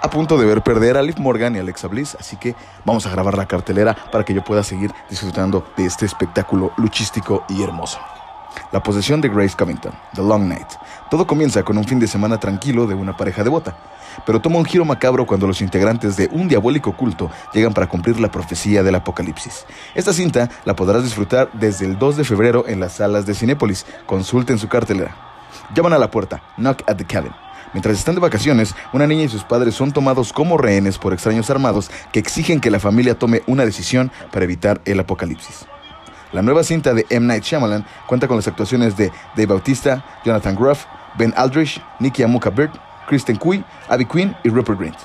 [0.01, 3.11] A punto de ver perder a Liv Morgan y Alexa Bliss, así que vamos a
[3.11, 7.99] grabar la cartelera para que yo pueda seguir disfrutando de este espectáculo luchístico y hermoso.
[8.71, 10.67] La posesión de Grace Covington, The Long Night.
[11.09, 13.75] Todo comienza con un fin de semana tranquilo de una pareja devota
[14.25, 18.19] pero toma un giro macabro cuando los integrantes de un diabólico culto llegan para cumplir
[18.19, 19.65] la profecía del apocalipsis.
[19.95, 23.85] Esta cinta la podrás disfrutar desde el 2 de febrero en las salas de Cinépolis.
[24.05, 25.15] Consulten su cartelera.
[25.73, 27.31] Llaman a la puerta, knock at the cabin.
[27.73, 31.49] Mientras están de vacaciones, una niña y sus padres son tomados como rehenes por extraños
[31.51, 35.67] armados que exigen que la familia tome una decisión para evitar el apocalipsis.
[36.31, 37.25] La nueva cinta de M.
[37.25, 40.85] Night Shyamalan cuenta con las actuaciones de Dave Bautista, Jonathan Groff,
[41.17, 42.71] Ben Aldrich, Nicky Amuka Bird,
[43.07, 44.97] Kristen Cui, Abby Quinn y Rupert Grint.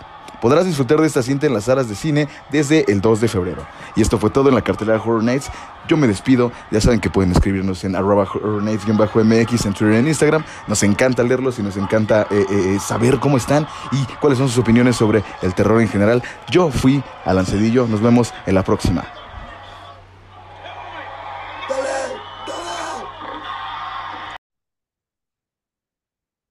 [0.45, 3.67] Podrás disfrutar de esta cinta en las salas de cine desde el 2 de febrero.
[3.97, 5.51] Y esto fue todo en la cartelera Horror Nights.
[5.89, 6.53] Yo me despido.
[6.71, 10.45] Ya saben que pueden escribirnos en arroba horror nights-mx en Twitter y en Instagram.
[10.67, 14.59] Nos encanta leerlos y nos encanta eh, eh, saber cómo están y cuáles son sus
[14.59, 16.23] opiniones sobre el terror en general.
[16.51, 17.87] Yo fui a Lancedillo.
[17.87, 19.24] Nos vemos en la próxima.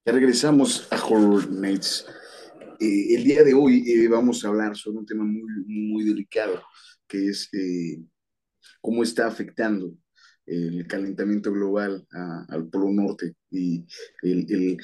[0.05, 2.05] Ya regresamos a Horror Nights.
[2.77, 6.61] Eh, el día de hoy eh, vamos a hablar sobre un tema muy, muy delicado,
[7.07, 8.03] que es eh,
[8.81, 9.95] cómo está afectando
[10.45, 12.05] el calentamiento global
[12.49, 13.85] al Polo Norte y
[14.23, 14.77] el,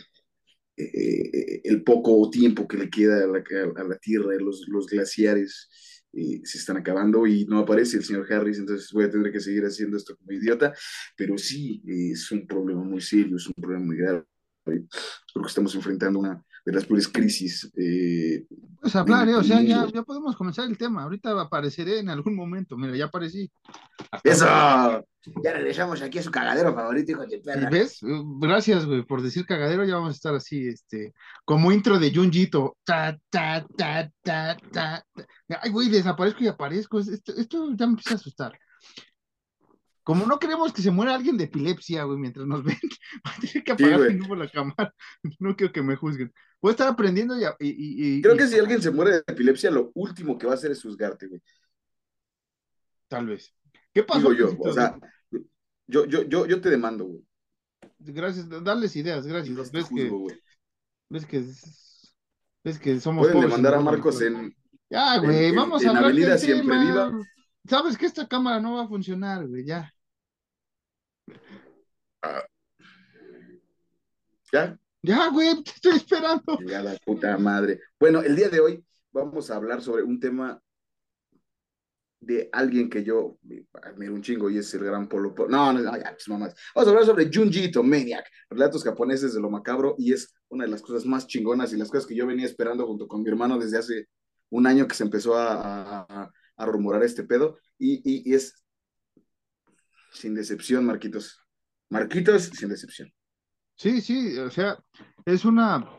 [0.77, 3.43] el, poco tiempo que le queda a la,
[3.75, 5.67] a la Tierra, los, los glaciares
[6.13, 9.65] se están acabando y no aparece el señor Harris, entonces voy a tener que seguir
[9.65, 10.73] haciendo esto como idiota,
[11.17, 14.23] pero sí es un problema muy serio, es un problema muy grave
[14.69, 17.71] Creo que estamos enfrentando una de las peores crisis.
[17.75, 18.45] Eh,
[18.81, 21.03] pues hablar, eh, o sea, ya, ya, podemos comenzar el tema.
[21.03, 22.77] Ahorita apareceré en algún momento.
[22.77, 23.51] Mira, ya aparecí.
[24.23, 24.45] ¡Eso!
[25.43, 27.69] Ya regresamos aquí a su cagadero favorito, hijo de perra.
[27.69, 27.99] ¿Ves?
[28.01, 29.83] Gracias, güey, por decir cagadero.
[29.85, 31.13] Ya vamos a estar así, este,
[31.45, 32.77] como intro de Junjito.
[32.83, 35.05] Ta, ta, ta, ta, ta.
[35.61, 36.99] Ay, güey, desaparezco y aparezco.
[36.99, 38.57] Esto, esto ya me empieza a asustar.
[40.09, 42.79] Como no queremos que se muera alguien de epilepsia, güey, mientras nos ven,
[43.27, 44.91] va a tener que apagar de nuevo la cámara.
[45.39, 46.33] No quiero que me juzguen.
[46.59, 47.45] Voy a estar aprendiendo y.
[47.59, 50.71] y, Creo que si alguien se muere de epilepsia, lo último que va a hacer
[50.71, 51.39] es juzgarte, güey.
[53.07, 53.53] Tal vez.
[53.93, 54.33] ¿Qué pasó?
[54.33, 54.97] yo, o sea,
[55.85, 57.23] yo, yo, yo, yo te demando, güey.
[57.99, 59.71] Gracias, darles ideas, gracias.
[59.71, 60.11] ves, que,
[61.09, 61.45] ves que
[62.63, 64.55] ves que somos Pueden demandar a Marcos en.
[64.89, 67.11] Ya, güey, vamos a hablar Avenida Siempre Viva.
[67.69, 69.93] Sabes que esta cámara no va a funcionar, güey, ya.
[74.51, 74.79] ¿Ya?
[75.01, 76.59] Ya, güey, te estoy esperando.
[76.67, 77.79] Ya la puta madre.
[77.99, 80.61] Bueno, el día de hoy vamos a hablar sobre un tema
[82.21, 83.37] de alguien que yo
[83.81, 86.53] admiro un chingo y es el gran Polo No, no, ya, pues mamás.
[86.75, 90.71] Vamos a hablar sobre Junjito Maniac, relatos japoneses de lo macabro y es una de
[90.71, 93.57] las cosas más chingonas y las cosas que yo venía esperando junto con mi hermano
[93.57, 94.09] desde hace
[94.49, 98.65] un año que se empezó a, a, a rumorar este pedo y, y, y es
[100.11, 101.43] sin decepción, Marquitos.
[101.89, 103.11] Marquitos, sin decepción.
[103.75, 104.77] Sí, sí, o sea,
[105.25, 105.89] es una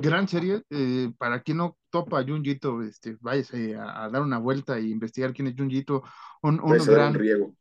[0.00, 0.62] gran serie.
[0.68, 5.32] Eh, para quien no topa a Junjito, este, váyase a, dar una vuelta e investigar
[5.32, 6.02] quién es Junjito,
[6.42, 7.18] un, un gran,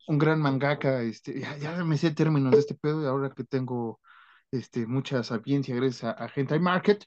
[0.08, 1.02] un, gran mangaka.
[1.02, 4.02] Este, ya, me sé términos de este pedo y ahora que tengo
[4.52, 7.06] este, mucha sapiencia gracias a, a Hentai Market.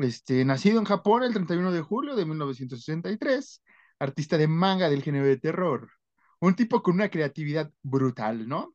[0.00, 3.62] Este, nacido en Japón el 31 de julio de 1963,
[3.98, 5.90] artista de manga del género de terror.
[6.40, 8.74] Un tipo con una creatividad brutal, ¿no?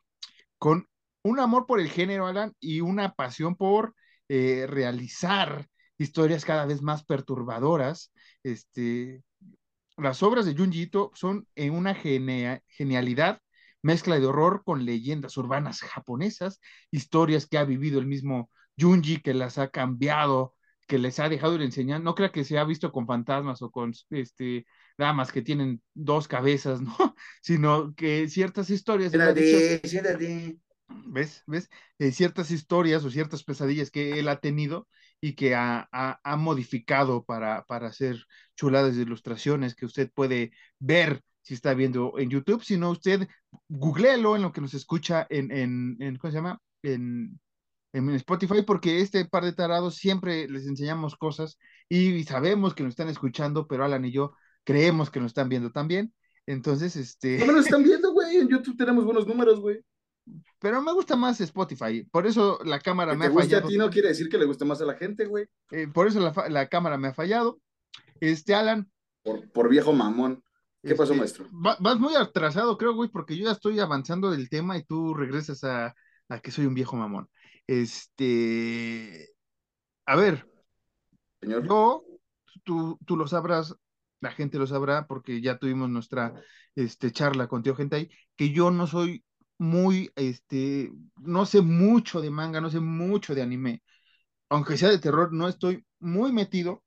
[0.58, 0.88] Con
[1.24, 3.96] un amor por el género, Alan, y una pasión por
[4.30, 8.12] eh, realizar historias cada vez más perturbadoras.
[8.44, 9.24] Este,
[9.98, 13.40] las obras de Junji Ito son en una genialidad,
[13.84, 16.60] mezcla de horror con leyendas urbanas japonesas,
[16.92, 20.56] historias que ha vivido el mismo Junji, que las ha cambiado,
[20.88, 22.02] que les ha dejado de enseñar.
[22.02, 24.66] No crea que se ha visto con fantasmas o con este,
[25.02, 26.96] damas que tienen dos cabezas, ¿no?
[27.42, 29.12] Sino que ciertas historias.
[31.08, 31.44] ¿Ves?
[31.48, 31.70] ¿Ves?
[32.00, 34.88] Eh, ciertas historias o ciertas pesadillas que él ha tenido
[35.20, 41.24] y que ha, ha, modificado para, para hacer chuladas de ilustraciones que usted puede ver
[41.42, 43.28] si está viendo en YouTube, sino usted
[43.70, 46.60] googleelo en lo que nos escucha en, en, en ¿cómo se llama?
[46.84, 47.40] En,
[47.94, 51.58] en Spotify, porque este par de tarados siempre les enseñamos cosas
[51.90, 55.72] y sabemos que nos están escuchando, pero Alan y yo creemos que nos están viendo
[55.72, 56.14] también.
[56.46, 57.40] Entonces, este.
[57.40, 58.38] ¿Cómo nos están viendo, güey?
[58.38, 59.84] En YouTube tenemos buenos números, güey.
[60.60, 63.66] Pero me gusta más Spotify, por eso la cámara me ha fallado.
[63.66, 65.48] a ti no quiere decir que le guste más a la gente, güey.
[65.72, 67.60] Eh, por eso la, cámara me ha fallado.
[68.20, 68.90] Este, Alan.
[69.24, 70.44] Por, por viejo mamón.
[70.84, 71.48] ¿Qué pasó, este, maestro?
[71.52, 75.64] Vas muy atrasado, creo, güey, porque yo ya estoy avanzando del tema y tú regresas
[75.64, 75.94] a,
[76.30, 77.28] a que soy un viejo mamón.
[77.68, 79.30] Este,
[80.06, 80.48] a ver,
[81.40, 81.68] Señor.
[81.68, 82.04] yo,
[82.64, 83.76] tú, tú lo sabrás,
[84.22, 86.34] la gente lo sabrá porque ya tuvimos nuestra
[86.76, 89.26] este, charla con Tío Gentai, que yo no soy
[89.58, 93.84] muy, este, no sé mucho de manga, no sé mucho de anime.
[94.50, 96.84] Aunque sea de terror, no estoy muy metido.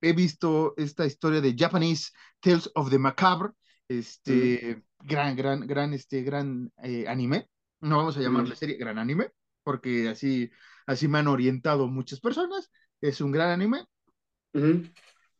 [0.00, 3.52] He visto esta historia de Japanese Tales of the Macabre,
[3.88, 7.48] este, gran, gran, gran, este, gran eh, anime.
[7.80, 9.30] No vamos a llamarle serie, gran anime,
[9.62, 10.50] porque así,
[10.86, 12.70] así me han orientado muchas personas.
[13.00, 13.84] Es un gran anime.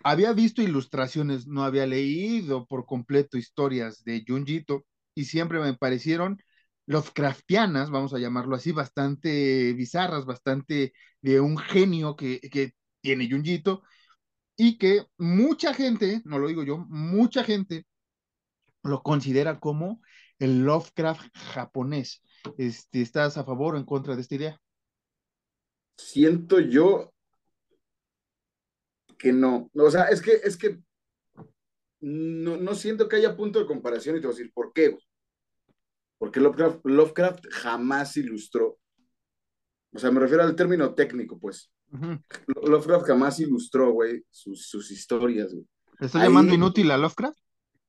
[0.05, 6.43] Había visto ilustraciones, no había leído por completo historias de Junjito y siempre me parecieron
[6.87, 13.83] Lovecraftianas, vamos a llamarlo así, bastante bizarras, bastante de un genio que, que tiene Junjito
[14.57, 17.87] y que mucha gente, no lo digo yo, mucha gente
[18.83, 20.01] lo considera como
[20.39, 22.23] el Lovecraft japonés.
[22.57, 24.61] Este, ¿Estás a favor o en contra de esta idea?
[25.97, 27.13] Siento yo
[29.19, 29.71] que no.
[29.75, 30.79] O sea, es que, es que
[32.01, 34.97] no, no siento que haya punto de comparación y te voy a decir por qué.
[36.19, 38.79] Porque Lovecraft, Lovecraft jamás ilustró.
[39.93, 41.73] O sea, me refiero al término técnico, pues.
[42.63, 45.67] Lovecraft jamás ilustró, güey, sus, sus historias, güey.
[46.01, 47.39] ¿Le está llamando inútil a Lovecraft?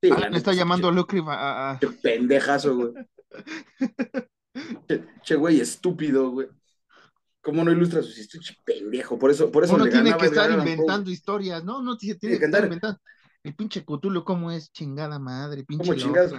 [0.01, 1.77] Sí, ah, le está llamando a Lovecraft a...
[1.79, 2.93] Qué pendejazo, güey.
[5.23, 6.47] che, güey, estúpido, güey.
[7.49, 8.55] ¿Cómo no ilustra sus historias?
[8.63, 11.81] Pendejo, por eso, por eso Uno tiene que estar inventando historias, ¿no?
[11.81, 12.99] No tiene, tiene que estar inventando.
[13.43, 14.71] El pinche Cthulhu, ¿cómo es?
[14.71, 16.33] Chingada madre, pinche ¿Cómo chingados?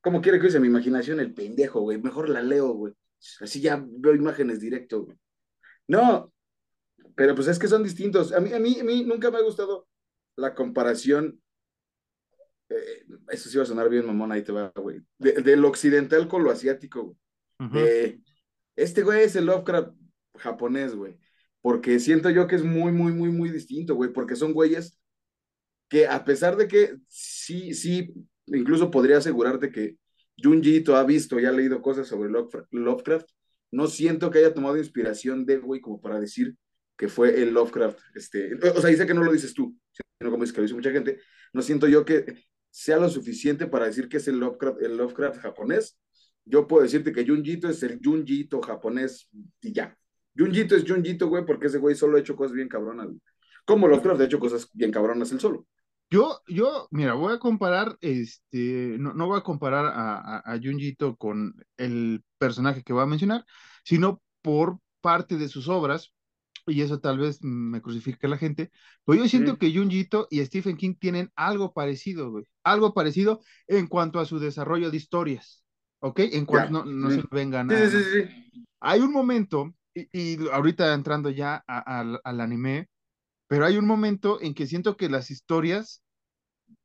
[0.00, 2.02] ¿Cómo quiere que use mi imaginación el pendejo, güey?
[2.02, 2.92] Mejor la leo, güey.
[3.40, 5.16] Así ya veo imágenes directo, güey.
[5.86, 6.32] No,
[7.14, 8.32] pero pues es que son distintos.
[8.32, 9.86] A mí, a mí, a mí nunca me ha gustado
[10.34, 11.40] la comparación.
[12.68, 15.02] Eh, eso sí va a sonar bien, mamón, ahí te va, güey.
[15.18, 17.16] De, del occidental con lo asiático, güey.
[17.60, 18.22] Uh -huh.
[18.74, 19.94] este güey es el Lovecraft
[20.36, 21.18] japonés, güey.
[21.60, 24.12] Porque siento yo que es muy, muy, muy, muy distinto, güey.
[24.12, 24.98] Porque son güeyes
[25.88, 28.14] que a pesar de que sí, sí,
[28.46, 29.98] incluso podría asegurarte que
[30.42, 33.28] Junji ha visto y ha leído cosas sobre Lovecraft,
[33.70, 36.56] no siento que haya tomado inspiración de, güey, como para decir
[36.96, 37.98] que fue el Lovecraft.
[38.14, 40.74] Este, o sea, dice que no lo dices tú, sino como dice que lo dice
[40.74, 41.20] mucha gente.
[41.52, 45.40] No siento yo que sea lo suficiente para decir que es el Lovecraft, el Lovecraft
[45.40, 45.98] japonés.
[46.44, 49.28] Yo puedo decirte que Junjito es el Junjito japonés
[49.60, 49.96] y ya.
[50.36, 53.06] Junjito es Junjito, güey, porque ese güey solo ha hecho cosas bien cabronas.
[53.06, 53.20] Güey.
[53.64, 55.66] Como Lovecraft ha hecho cosas bien cabronas él solo.
[56.10, 60.58] Yo, yo, mira, voy a comparar, este, no, no voy a comparar a, a, a
[60.58, 63.46] Junjito con el personaje que voy a mencionar,
[63.82, 66.12] sino por parte de sus obras,
[66.66, 68.70] y eso tal vez me crucifique la gente,
[69.04, 69.58] pero yo siento sí.
[69.58, 74.38] que Junjito y Stephen King tienen algo parecido, güey, algo parecido en cuanto a su
[74.38, 75.64] desarrollo de historias,
[76.00, 76.20] ¿ok?
[76.20, 76.92] En cuanto yeah.
[76.92, 77.20] no, no sí.
[77.20, 82.20] se vengan sí, sí, sí, Hay un momento, y, y ahorita entrando ya a, a,
[82.24, 82.88] al anime,
[83.48, 86.02] pero hay un momento en que siento que las historias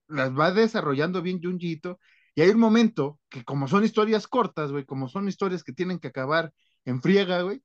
[0.07, 1.99] las va desarrollando bien Junjito,
[2.35, 5.99] y hay un momento que como son historias cortas, güey, como son historias que tienen
[5.99, 6.53] que acabar
[6.85, 7.63] en friega, güey,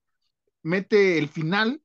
[0.62, 1.82] mete el final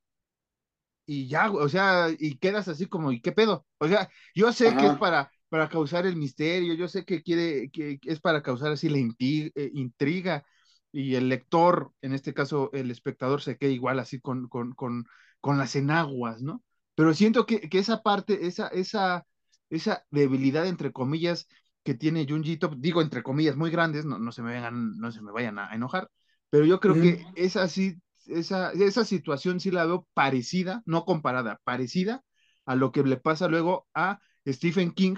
[1.05, 3.65] y ya, o sea, y quedas así como, ¿y qué pedo?
[3.77, 4.77] O sea, yo sé Ajá.
[4.77, 8.71] que es para, para causar el misterio, yo sé que quiere, que es para causar
[8.73, 10.45] así la eh, intriga,
[10.91, 15.05] y el lector, en este caso el espectador, se queda igual así con, con, con,
[15.41, 16.63] con las enaguas, ¿no?
[16.95, 19.25] Pero siento que, que esa parte, esa, esa,
[19.69, 21.47] esa debilidad, entre comillas,
[21.83, 25.21] que tiene Junjito, digo entre comillas muy grandes, no, no, se, me vengan, no se
[25.21, 26.09] me vayan a enojar,
[26.49, 27.01] pero yo creo mm.
[27.01, 32.23] que esa, sí, esa, esa situación sí la veo parecida, no comparada, parecida
[32.65, 35.15] a lo que le pasa luego a Stephen King,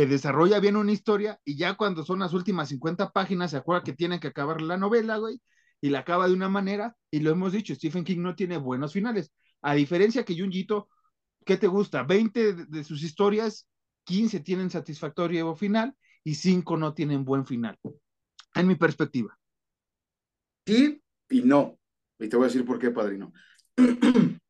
[0.00, 3.84] que desarrolla bien una historia y ya cuando son las últimas 50 páginas se acuerda
[3.84, 5.42] que tiene que acabar la novela, güey,
[5.78, 8.94] y la acaba de una manera, y lo hemos dicho, Stephen King no tiene buenos
[8.94, 9.30] finales,
[9.60, 10.88] a diferencia que Junjito,
[11.44, 12.02] ¿qué te gusta?
[12.02, 13.68] 20 de, sus historias
[14.04, 15.94] 15 tienen satisfactorio final
[16.24, 17.78] y 5 no tienen buen final,
[18.54, 19.38] en mi perspectiva.
[20.64, 21.78] Sí y no.
[22.18, 23.34] Y te voy a decir por qué, padrino.
[23.76, 24.40] en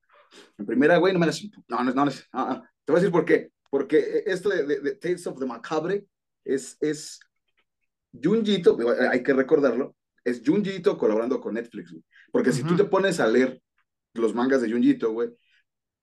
[0.65, 1.43] primera, güey, no me las...
[1.67, 3.51] No, no, no, no, no, Te voy a decir por qué.
[3.71, 6.05] Porque esto de, de, de Tales of the Macabre
[6.45, 7.21] es, es
[8.13, 8.77] Junjito,
[9.11, 12.05] hay que recordarlo, es Junjito colaborando con Netflix, güey.
[12.33, 12.57] Porque uh -huh.
[12.57, 13.63] si tú te pones a leer
[14.15, 15.31] los mangas de Junjito, güey,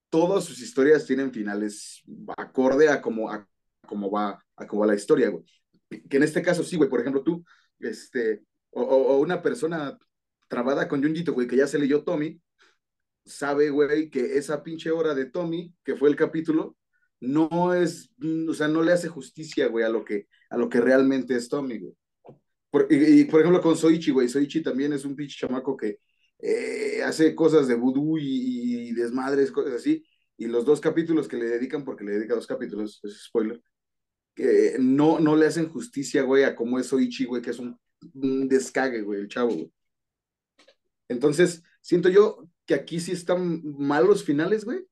[0.10, 2.02] todas sus historias tienen finales
[2.38, 3.48] acorde a cómo, a,
[3.86, 5.44] cómo va a cómo va la historia, güey.
[6.10, 7.44] Que en este caso sí, güey, por ejemplo, tú,
[7.80, 9.98] este, o, o una persona
[10.48, 12.42] trabada con Junjito, güey, que ya se leyó Tommy,
[13.26, 16.78] sabe, güey, que esa pinche hora de Tommy, que fue el capítulo,
[17.20, 18.12] no es,
[18.48, 21.50] o sea, no le hace justicia, güey, a lo que, a lo que realmente es
[21.50, 21.94] Tommy, güey.
[22.70, 26.00] Por, y, por ejemplo, con Soichi, güey, Soichi también es un pinche chamaco que
[26.40, 30.06] eh, hace cosas de vudú y, y, desmadres, cosas así,
[30.38, 33.62] y los dos capítulos que le dedican, porque le dedica dos capítulos, es spoiler,
[34.36, 37.80] que no, no le hacen justicia, güey, a cómo es Soichi, güey, que es un,
[38.14, 39.72] un descague, güey, el chavo, güey.
[41.08, 44.86] Entonces, siento yo que aquí sí están malos los finales, güey,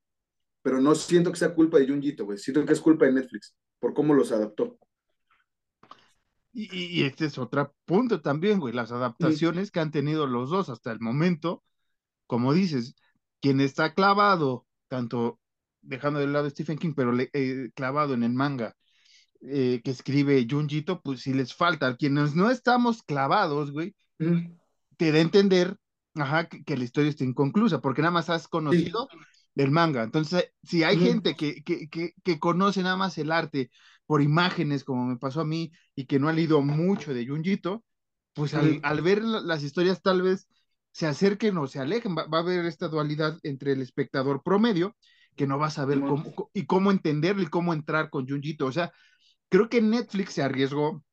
[0.65, 3.55] pero no siento que sea culpa de Junjito, güey, siento que es culpa de Netflix,
[3.79, 4.79] por cómo los adaptó.
[6.51, 10.69] Y, y, este es otro punto también, güey, las adaptaciones que han tenido los dos
[10.69, 11.63] hasta el momento,
[12.25, 12.95] como dices,
[13.41, 15.39] quien está clavado, tanto
[15.83, 18.75] dejando de lado Stephen King, pero le, eh, clavado en el manga
[19.41, 24.51] eh, que escribe Junjito, pues si les falta, quienes no estamos clavados, güey, mm.
[24.97, 25.77] te da a entender
[26.15, 29.34] ajá, que, que, la historia está inconclusa, porque nada más has conocido sí.
[29.55, 30.03] El manga.
[30.03, 33.71] Entonces, si hay gente que, que, que, conoce nada más el arte
[34.05, 37.83] por imágenes, como me pasó a mí, y que no ha leído mucho de Junjito,
[38.33, 40.47] pues al, al, ver las historias tal vez
[40.91, 44.95] se acerquen o se alejen, va, va, a haber esta dualidad entre el espectador promedio,
[45.35, 48.65] que no va a saber cómo, y cómo entenderlo y cómo entrar con Junjito.
[48.65, 48.91] O sea,
[49.49, 51.03] creo que Netflix se arriesgó,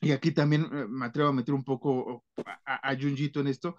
[0.00, 2.24] y aquí también eh, me atrevo a meter un poco
[2.64, 3.76] a, a Junjito en esto,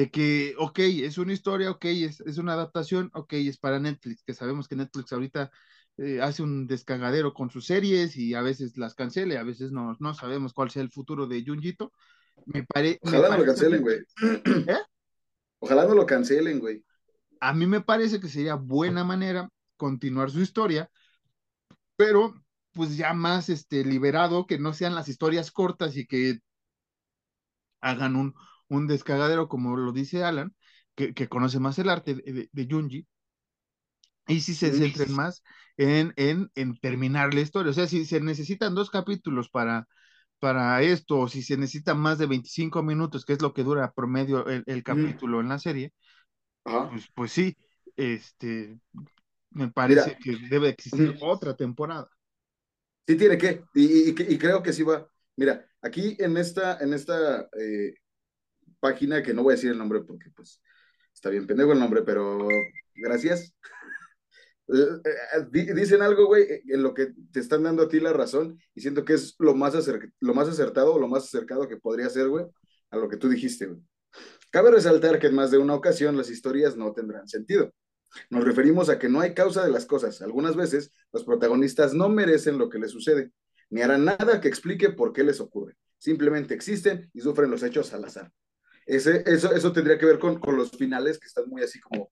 [0.00, 4.22] de que, ok, es una historia, ok, es, es, una adaptación, ok, es para Netflix,
[4.24, 5.50] que sabemos que Netflix ahorita
[5.98, 9.94] eh, hace un descagadero con sus series y a veces las cancele, a veces no,
[10.00, 11.92] no sabemos cuál sea el futuro de Junjito.
[12.46, 13.98] Me pare, Ojalá me no lo cancelen, güey.
[14.68, 14.78] ¿Eh?
[15.58, 16.82] Ojalá no lo cancelen, güey.
[17.38, 20.90] A mí me parece que sería buena manera continuar su historia,
[21.96, 22.42] pero
[22.72, 26.38] pues ya más este, liberado, que no sean las historias cortas y que
[27.82, 28.34] hagan un,
[28.70, 30.54] un descagadero, como lo dice Alan,
[30.94, 33.06] que, que conoce más el arte de, de, de Junji,
[34.26, 35.42] y si se centren más
[35.76, 37.70] en, en, en, terminar la historia.
[37.70, 39.88] O sea, si se necesitan dos capítulos para,
[40.38, 43.92] para esto, o si se necesitan más de 25 minutos, que es lo que dura
[43.92, 45.40] promedio el, el capítulo mm.
[45.40, 45.92] en la serie,
[46.62, 47.56] pues, pues, sí,
[47.96, 48.78] este,
[49.50, 51.22] me parece Mira, que debe existir mm.
[51.22, 52.08] otra temporada.
[53.08, 55.08] Sí tiene que, y, y, y, creo que sí va.
[55.34, 57.94] Mira, aquí en esta, en esta eh,
[58.80, 60.60] página, que no voy a decir el nombre porque pues
[61.12, 62.48] está bien pendejo el nombre, pero
[62.94, 63.54] gracias.
[65.50, 69.04] Dicen algo, güey, en lo que te están dando a ti la razón y siento
[69.04, 72.28] que es lo más, acer lo más acertado o lo más acercado que podría ser,
[72.28, 72.46] güey,
[72.90, 73.80] a lo que tú dijiste, güey.
[74.50, 77.72] Cabe resaltar que en más de una ocasión las historias no tendrán sentido.
[78.28, 80.20] Nos referimos a que no hay causa de las cosas.
[80.22, 83.30] Algunas veces los protagonistas no merecen lo que les sucede,
[83.70, 85.76] ni harán nada que explique por qué les ocurre.
[85.98, 88.32] Simplemente existen y sufren los hechos al azar.
[88.90, 92.10] Ese, eso, eso tendría que ver con, con los finales que están muy así como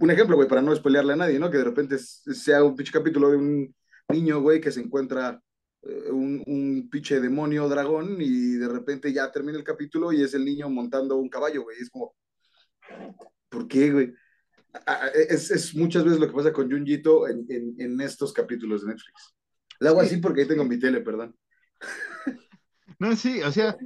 [0.00, 1.50] un ejemplo, güey, para no spoilearle a nadie, ¿no?
[1.50, 3.76] Que de repente sea un pinche capítulo de un
[4.08, 5.42] niño, güey, que se encuentra
[5.82, 10.32] eh, un, un pinche demonio dragón y de repente ya termina el capítulo y es
[10.32, 11.76] el niño montando un caballo, güey.
[11.78, 12.14] Es como,
[13.50, 14.14] ¿por qué, güey?
[15.14, 18.88] Es, es, muchas veces lo que pasa con Junjito en, en, en estos capítulos de
[18.88, 19.34] Netflix.
[19.80, 21.36] Le hago así porque ahí tengo mi tele, perdón.
[22.98, 23.76] No, sí, o sea,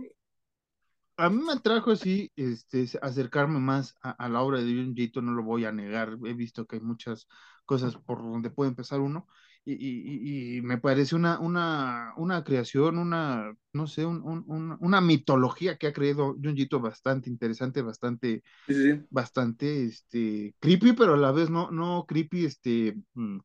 [1.22, 5.30] a mí me atrajo, sí, este, acercarme más a, a, la obra de Junjito, no
[5.32, 7.28] lo voy a negar, he visto que hay muchas
[7.64, 9.28] cosas por donde puede empezar uno,
[9.64, 15.00] y, y, y me parece una, una, una creación, una, no sé, un, un, una
[15.00, 19.00] mitología que ha creado Junjito bastante interesante, bastante, sí, sí.
[19.08, 23.38] bastante, este, creepy, pero a la vez no, no creepy, este, mm.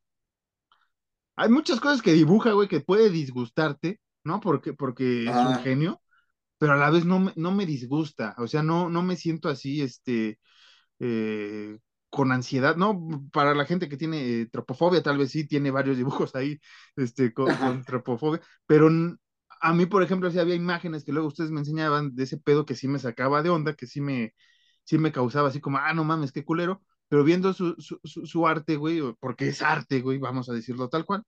[1.35, 4.39] hay muchas cosas que dibuja, güey, que puede disgustarte, ¿no?
[4.39, 5.31] Porque, porque ah.
[5.31, 6.01] es un genio,
[6.57, 9.81] pero a la vez no, no me disgusta, o sea, no, no me siento así,
[9.81, 10.39] este,
[10.99, 11.77] eh,
[12.09, 12.99] con ansiedad, ¿no?
[13.33, 16.59] Para la gente que tiene eh, tropofobia, tal vez sí tiene varios dibujos ahí,
[16.95, 18.89] este, con, con tropofobia, pero
[19.61, 22.65] a mí, por ejemplo, sí había imágenes que luego ustedes me enseñaban de ese pedo
[22.65, 24.33] que sí me sacaba de onda, que sí me,
[24.83, 28.25] sí me causaba así como, ah, no mames, qué culero, pero viendo su, su, su,
[28.25, 31.23] su arte, güey, porque es arte, güey, vamos a decirlo tal cual,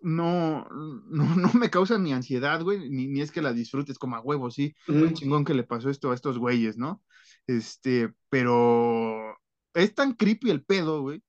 [0.00, 4.16] no, no, no me causa ni ansiedad, güey, ni, ni, es que la disfrutes como
[4.16, 5.12] a huevo, sí, mm.
[5.12, 7.02] chingón que le pasó esto a estos güeyes, ¿no?
[7.46, 9.36] Este, pero
[9.74, 11.22] es tan creepy el pedo, güey,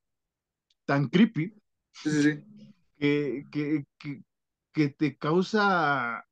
[0.85, 1.53] tan creepy,
[1.91, 2.43] sí, sí, sí.
[2.97, 4.23] Que, que, que,
[4.71, 6.25] que, te causa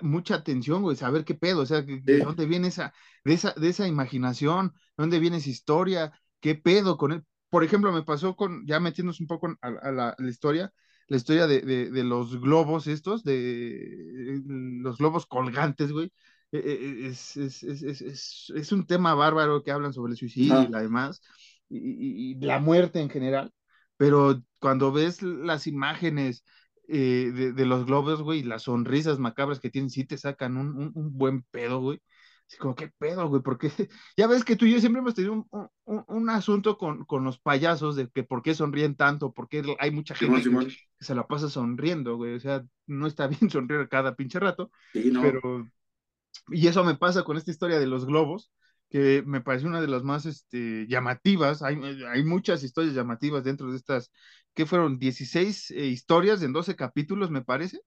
[0.00, 2.92] mucha atención, güey, saber qué pedo, o sea, de dónde viene esa,
[3.24, 7.24] de esa, de esa imaginación, dónde viene esa historia, qué pedo con él.
[7.50, 10.72] Por ejemplo, me pasó con, ya metiéndonos un poco a, a, la, a la, historia,
[11.08, 16.12] la historia de, de, de, los globos estos, de los globos colgantes, güey.
[16.52, 20.64] Es, es, es, es, un tema bárbaro que hablan sobre el suicidio ah.
[20.68, 21.20] y la demás,
[21.68, 23.52] y, la muerte en general.
[23.96, 26.44] pero cuando ves las imágenes
[26.86, 31.42] eh, de, los globos, güey, las sonrisas macabras que tienen, sí te sacan un, buen
[31.50, 32.00] pedo, güey.
[32.46, 33.42] Así como, ¿qué pedo, güey?
[33.42, 33.70] Porque
[34.16, 35.46] ya ves que tú y yo siempre hemos tenido
[35.84, 40.42] un, asunto con, los payasos de que por qué sonríen tanto, porque hay mucha gente
[40.42, 42.34] que, se la pasa sonriendo, güey.
[42.34, 45.68] O sea, no está bien sonreír cada pinche rato, pero...
[46.48, 48.50] Y eso me pasa con esta historia de los globos,
[48.90, 51.62] que me parece una de las más este, llamativas.
[51.62, 54.10] Hay, hay muchas historias llamativas dentro de estas
[54.54, 54.98] ¿qué fueron?
[54.98, 57.80] 16 eh, historias en 12 capítulos, me parece.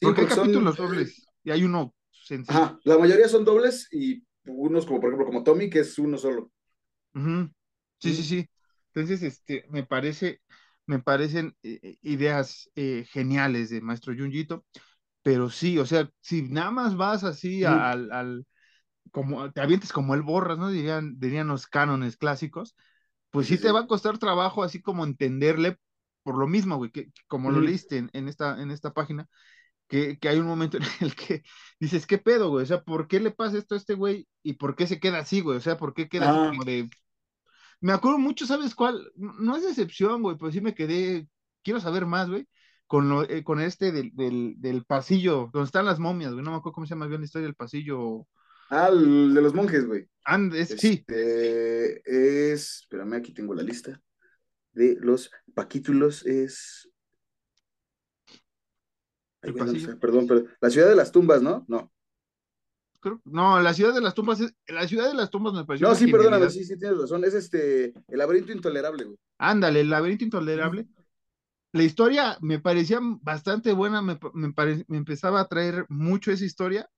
[0.00, 2.58] porque, hay capítulos dobles y hay uno sencillo.
[2.58, 6.16] Ajá, la mayoría son dobles y unos como, por ejemplo, como Tommy, que es uno
[6.18, 6.50] solo.
[7.98, 8.50] Sí, sí, sí.
[8.94, 10.40] Entonces, este, me parece,
[10.86, 12.70] me parecen eh, eh, ideas
[13.06, 14.64] geniales de Maestro Junjito,
[15.22, 18.46] pero sí, o sea, si nada más vas así al, al,
[19.12, 20.70] como te avientes como el borras, ¿no?
[20.70, 22.76] Dirían, dirían los cánones clásicos,
[23.30, 25.78] pues sí, te va a costar trabajo así como entenderle
[26.22, 29.28] por lo mismo, güey, que, como lo leíste en, esta, en esta página,
[29.90, 31.42] que, hay un momento en el que
[31.78, 32.62] dices, ¿qué pedo, güey?
[32.62, 34.26] O sea, ¿por qué le pasa esto a este güey?
[34.42, 35.58] ¿Y por qué se queda así, güey?
[35.58, 36.48] O sea, ¿por qué queda así ah.
[36.50, 36.88] como de...
[37.80, 39.10] Me acuerdo mucho, ¿sabes cuál?
[39.16, 41.26] No es decepción, güey, pero sí me quedé,
[41.62, 42.46] quiero saber más, güey,
[42.86, 46.58] con, lo, eh, con este del, del, pasillo, donde están las momias, güey, no me
[46.58, 48.26] acuerdo cómo se llama bien la historia del pasillo
[48.70, 50.06] Ah, el de los monjes, güey.
[50.78, 51.04] sí.
[51.08, 54.00] Este, es, espérame, aquí tengo la lista
[54.72, 56.24] de los paquítulos.
[56.24, 56.88] Es.
[59.40, 60.48] Perdón, perdón.
[60.60, 61.64] La ciudad de las tumbas, ¿no?
[61.68, 61.92] No.
[63.24, 64.54] no, la ciudad de las tumbas es.
[64.66, 65.88] La ciudad de las tumbas me pareció.
[65.88, 67.24] No, sí, perdóname, sí, sí, tienes razón.
[67.24, 67.94] Es este.
[68.08, 69.18] El laberinto intolerable, güey.
[69.38, 70.86] Ándale, el laberinto intolerable.
[71.72, 76.90] La historia me parecía bastante buena, me, me empezaba a traer mucho esa historia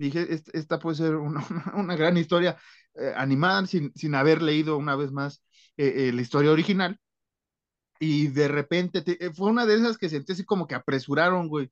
[0.00, 1.14] dije, esta puede ser
[1.74, 2.56] una, gran historia
[2.94, 5.42] eh, animada sin, sin, haber leído una vez más
[5.76, 6.98] eh, eh, la historia original.
[8.02, 11.70] Y de repente fue una de esas que sentí así como que apresuraron, güey,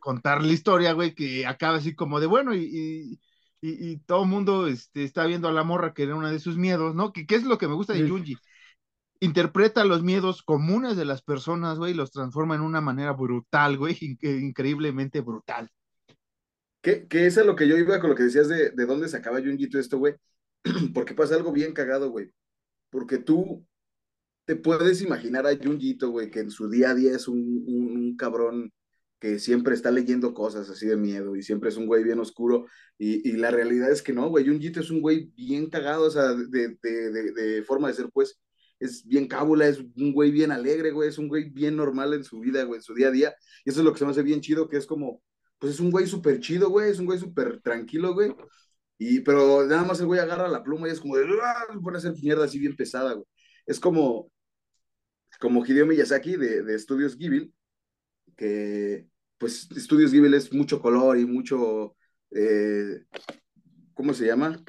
[0.00, 3.20] contar la historia, güey, que acaba así como de bueno y,
[3.60, 6.56] y, todo el mundo este, está viendo a la morra que era uno de sus
[6.56, 7.12] miedos, ¿no?
[7.12, 8.36] ¿Qué, es lo que me gusta de Junji?
[9.20, 13.76] Interpreta los miedos comunes de las personas, güey, y los transforma en una manera brutal,
[13.76, 15.70] güey, increíblemente brutal.
[16.80, 19.40] Que, que es lo que yo iba con lo que decías de, de dónde sacaba
[19.40, 20.14] Junjito esto, güey.
[20.94, 22.30] Porque pasa algo bien cagado, güey.
[22.90, 23.66] Porque tú
[24.44, 28.16] te puedes imaginar a Junjito, güey, que en su día a día es un, un,
[28.16, 28.72] cabrón
[29.18, 32.66] que siempre está leyendo cosas así de miedo y siempre es un güey bien oscuro.
[32.98, 34.46] Y, y la realidad es que no, güey.
[34.46, 38.38] Junjito es un güey bien cagado, o sea, de, de, de, forma de ser, pues
[38.80, 42.24] es bien cábula, es un güey bien alegre, güey, es un güey bien normal en
[42.24, 43.34] su vida, güey, en su día a día.
[43.64, 45.22] Y eso es lo que se me hace bien chido, que es como,
[45.58, 48.34] pues es un güey súper chido, güey, es un güey súper tranquilo, güey.
[48.98, 51.66] Y, pero nada más el güey agarra la pluma y es como de, ¡ah!
[51.82, 53.26] pone a hacer mierda así bien pesada, güey.
[53.66, 54.30] Es como,
[55.40, 57.52] como Hideo Miyazaki de, de Studios Ghibli,
[58.36, 59.06] que,
[59.38, 61.96] pues, Studios Ghibli es mucho color y mucho,
[62.30, 63.04] eh,
[63.94, 64.62] ¿cómo se llama?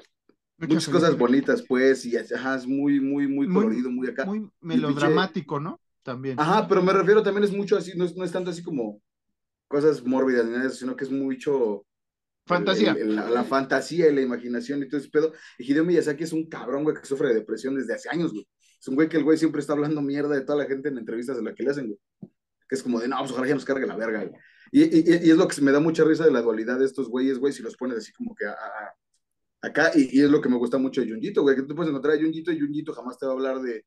[0.57, 4.26] Muchas cosas bonitas, pues, y ajá, es muy, muy, muy colorido, muy, acá.
[4.26, 5.82] Muy melodramático, ¿no?
[6.03, 6.39] También.
[6.39, 9.01] Ajá, pero me refiero también es mucho así, no es, no es tanto así como
[9.68, 11.86] cosas mórbidas ni nada sino que es mucho
[12.45, 12.93] fantasía.
[12.93, 15.34] la, fantasía y la imaginación y todo ese pedo.
[15.57, 18.47] Y Hideo Miyazaki es un cabrón, güey, que sufre de depresión desde hace años, güey.
[18.86, 20.99] Es un güey que el güey siempre está hablando mierda de toda la gente en
[20.99, 21.99] entrevistas de la que le hacen, güey.
[22.69, 24.39] Que es como de, no, pues ojalá ya nos cargue la verga, güey.
[24.71, 27.39] Y, y, es lo que me da mucha risa de la dualidad de estos güeyes,
[27.39, 28.45] güey, si los pones así como que
[29.63, 29.91] acá.
[29.95, 32.21] Y, es lo que me gusta mucho de Junjito, güey, que tú puedes encontrar a
[32.21, 33.86] Junjito y Junjito jamás te va a hablar de,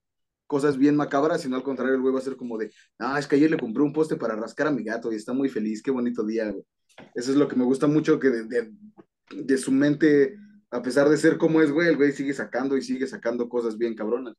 [0.49, 3.29] cosas bien macabras, sino al contrario, el güey va a ser como de, ah, es
[3.29, 5.81] que ayer le compré un poste para rascar a mi gato y está muy feliz,
[5.81, 6.65] qué bonito día, güey.
[7.15, 8.73] Eso es lo que me gusta mucho, que de,
[9.31, 10.37] de, su mente,
[10.73, 13.79] a pesar de ser como es, güey, el güey sigue sacando y sigue sacando cosas
[13.79, 14.35] bien cabronas.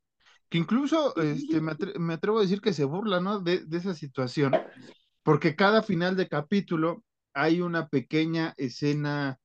[0.49, 3.39] Que incluso este, me, atrevo a decir que se burla, ¿no?
[3.39, 4.53] De, de esa situación,
[5.23, 9.39] porque cada final de capítulo hay una pequeña escena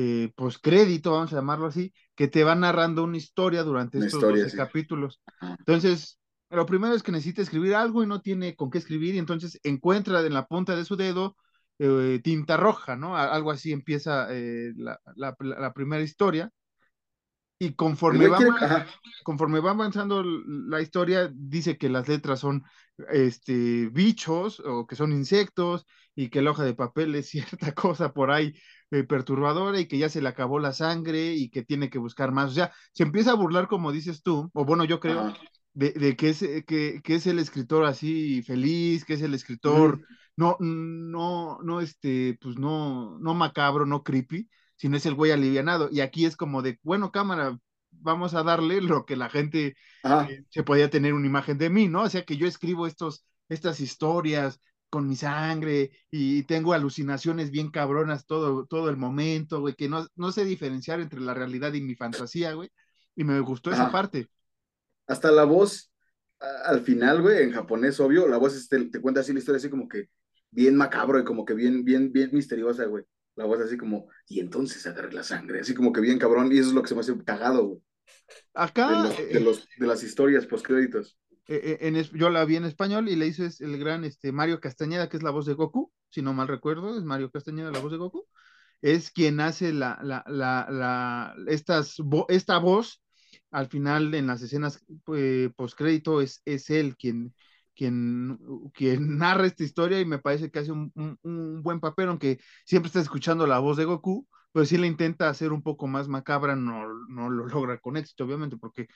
[0.00, 4.20] eh, pues crédito, vamos a llamarlo así, que te va narrando una historia durante estos
[4.20, 5.20] 12 capítulos.
[5.40, 6.20] Entonces,
[6.50, 9.58] lo primero es que necesita escribir algo y no tiene con qué escribir, y entonces
[9.64, 11.36] encuentra en la punta de su dedo
[11.80, 13.16] eh, tinta roja, ¿no?
[13.16, 16.48] Algo así empieza eh, la, primera historia.
[17.58, 18.38] Y conforme va,
[19.24, 22.62] conforme va avanzando la historia, dice que las letras son
[23.10, 25.84] este, bichos o que son insectos
[26.14, 28.54] y que la hoja de papel es cierta cosa por ahí
[28.90, 32.30] eh, perturbadora y que ya se le acabó la sangre y que tiene que buscar
[32.32, 32.50] más.
[32.50, 35.34] O sea, se empieza a burlar, como dices tú, o bueno, yo creo,
[35.74, 40.00] de, que, es, eh, que, que, es el escritor así feliz, que es el escritor
[40.38, 44.48] no, no, no, este, pues no, no macabro, no creepy,
[44.78, 45.90] sino es el güey alivianado.
[45.92, 47.58] Y aquí es como de, bueno, cámara,
[47.90, 51.88] vamos a darle lo que la gente eh, se podía tener una imagen de mí,
[51.88, 52.02] ¿no?
[52.02, 57.70] O sea, que yo escribo estos, estas historias con mi sangre y tengo alucinaciones bien
[57.70, 61.82] cabronas todo, todo el momento, güey, que no, no sé diferenciar entre la realidad y
[61.82, 62.70] mi fantasía, güey.
[63.14, 64.28] Y me gustó esa parte.
[65.06, 65.92] Hasta la voz,
[66.64, 69.68] al final, güey, en japonés, obvio, la voz este, te cuenta así la historia, así
[69.68, 70.08] como que
[70.50, 73.04] bien macabro y como que bien, bien, bien misteriosa, güey.
[73.38, 76.58] La voz así como, y entonces agarré la sangre, así como que bien cabrón, y
[76.58, 77.82] eso es lo que se me hace cagado, güey,
[78.84, 81.16] de, Acá, los, eh, de, los, de las historias postcréditos.
[81.46, 84.32] eh, eh, en, yo la vi en español y le hizo es el gran este,
[84.32, 87.70] Mario Castañeda, que es la voz de Goku, si no mal recuerdo, es Mario Castañeda
[87.70, 88.26] la voz de Goku,
[88.82, 91.96] es quien hace la, la, la, la- estas,
[92.28, 93.02] esta voz
[93.50, 94.84] al final en las escenas
[95.14, 97.34] eh, postcrédito es, es él quien,
[97.78, 98.38] quien,
[98.74, 102.40] quien narra esta historia y me parece que hace un, un- un buen papel, aunque
[102.66, 106.08] siempre está escuchando la voz de Goku, pero si la intenta hacer un poco más
[106.08, 108.88] macabra, no, no lo logra con éxito, obviamente, porque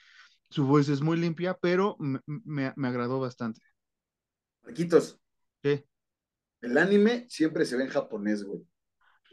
[0.49, 3.61] su voz es muy limpia, pero me, me- me agradó bastante.
[4.63, 5.17] Marquitos,
[5.63, 5.83] Sí.
[6.61, 8.65] el anime siempre se ve en japonés, güey.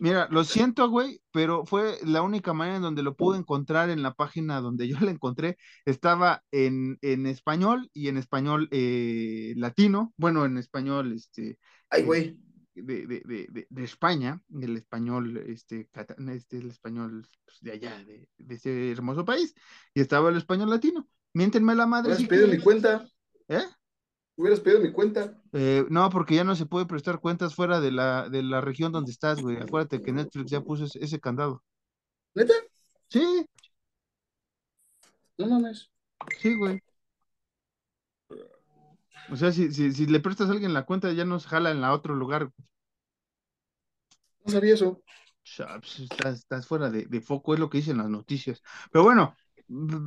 [0.00, 4.02] Mira, lo siento, güey, pero fue la única manera en donde lo pude encontrar en
[4.02, 5.58] la página donde yo la encontré.
[5.84, 11.58] Estaba en, en español y en español eh, latino, bueno, en español este,
[11.90, 12.38] Ay, eh, güey.
[12.74, 15.88] de, de, de, de, de España, el español, este,
[16.34, 19.54] este, el español pues, de allá, de, ese hermoso país,
[19.92, 21.06] y estaba el español latino.
[21.34, 22.60] Miéntenme la madre Hubieras si quieren.
[22.62, 23.06] cuenta,
[23.48, 23.62] ¿Eh?
[24.36, 25.34] Hubieras pedido mi cuenta.
[25.52, 28.92] Eh, no, porque ya no se puede prestar cuentas fuera de la, de la región
[28.92, 29.56] donde estás, güey.
[29.58, 31.62] Acuérdate que Netflix ya puso ese, ese candado.
[32.34, 32.54] ¿Neta?
[33.08, 33.46] Sí,
[35.38, 35.90] No mames.
[36.38, 36.80] sí, güey.
[39.32, 41.70] O sea, si, si, si le prestas a alguien la cuenta, ya no se jala
[41.70, 42.50] en la otro lugar.
[44.44, 45.02] No sabía eso.
[45.56, 48.62] Pues, Estás, estás fuera de, de foco, es lo que dicen las noticias.
[48.92, 49.34] Pero bueno,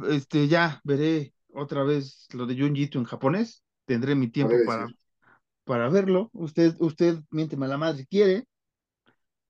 [0.09, 3.63] este, ya veré otra vez lo de Junjito en japonés.
[3.85, 4.87] Tendré mi tiempo para,
[5.63, 6.29] para verlo.
[6.33, 8.45] Usted, usted, miénteme la madre si quiere.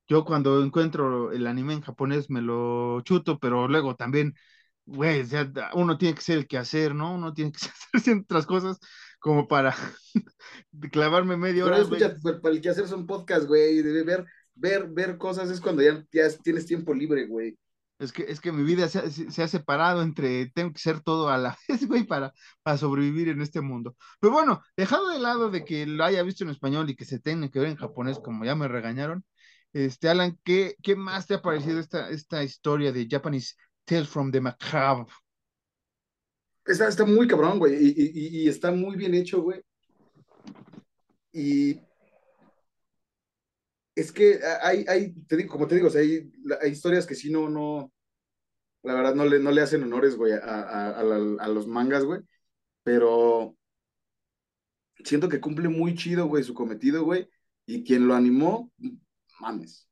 [0.08, 4.34] Yo cuando encuentro el anime en japonés me lo chuto, pero luego también,
[4.86, 7.16] güey, o sea, uno tiene que ser el que hacer, ¿no?
[7.16, 7.60] Uno tiene que
[7.94, 8.80] hacer otras cosas
[9.20, 9.74] como para
[10.92, 11.84] clavarme media Pero hora.
[11.84, 12.02] güey.
[12.02, 14.26] escucha, pues, para el que hacer son podcast, güey, ver,
[14.56, 17.58] ver, ver cosas es cuando ya, ya tienes tiempo libre, güey.
[18.04, 20.80] Es que, es que mi vida se ha, se se ha separado entre tengo que
[20.80, 22.34] ser todo a la vez, güey, para,
[22.64, 23.96] para sobrevivir en este mundo.
[24.20, 27.20] Pero bueno, dejado de lado de que lo haya visto en español y que se
[27.20, 29.26] tenga que ver en japonés, como ya me regañaron,
[29.74, 34.32] este, Alan, ¿qué, qué más te ha parecido esta, esta historia de Japanese Tales from
[34.32, 35.06] the Macabre?
[36.66, 39.62] Está, está muy cabrón, güey, y, y- está muy bien hecho, güey.
[41.34, 41.80] Y
[43.96, 45.14] es que hay, hay,
[45.48, 46.32] como te digo, hay,
[46.62, 47.93] hay historias que sí no, no,
[48.84, 52.22] la verdad no le, no le hacen honores, güey, a, a- los mangas, güey,
[52.84, 53.58] pero
[55.04, 57.30] siento que cumple muy chido, güey, su cometido, güey,
[57.66, 58.72] y quien lo animó,
[59.40, 59.90] mames.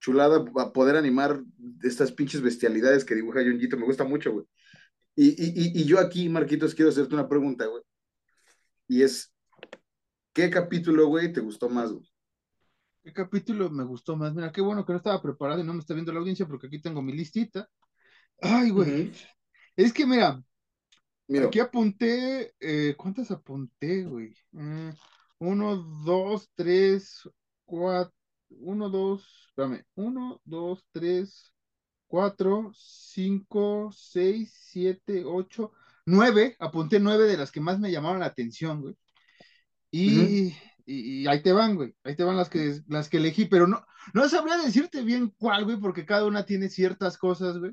[0.00, 1.42] Chulada a poder animar
[1.82, 4.46] estas pinches bestialidades que dibuja Junjito, me gusta mucho, güey.
[5.16, 7.82] Y, y, y yo aquí, Marquitos, quiero hacerte una pregunta, güey.
[8.88, 9.32] Y es,
[10.32, 12.10] ¿qué capítulo, güey, te gustó más, güey?
[13.02, 14.34] ¿Qué capítulo me gustó más?
[14.34, 16.66] Mira, qué bueno que no estaba preparado y no me está viendo la audiencia porque
[16.66, 17.68] aquí tengo mi listita.
[18.42, 19.12] Ay, güey.
[19.76, 20.42] Es que mira,
[21.30, 24.34] Mira, Aquí apunté, eh, ¿cuántas apunté, güey?
[24.50, 24.90] Mm,
[25.38, 27.20] uno, dos, tres,
[27.64, 28.12] cuatro,
[28.48, 31.54] uno, dos, espérame, uno, dos, tres,
[32.08, 35.70] cuatro, cinco, seis, siete, ocho,
[36.04, 38.96] nueve, apunté nueve de las que más me llamaron la atención, güey.
[39.92, 40.48] Y,
[40.84, 43.68] y, y ahí te van, güey, ahí te van las que, las que elegí, pero
[43.68, 43.84] no,
[44.14, 47.72] no sabría decirte bien cuál, güey, porque cada una tiene ciertas cosas, güey.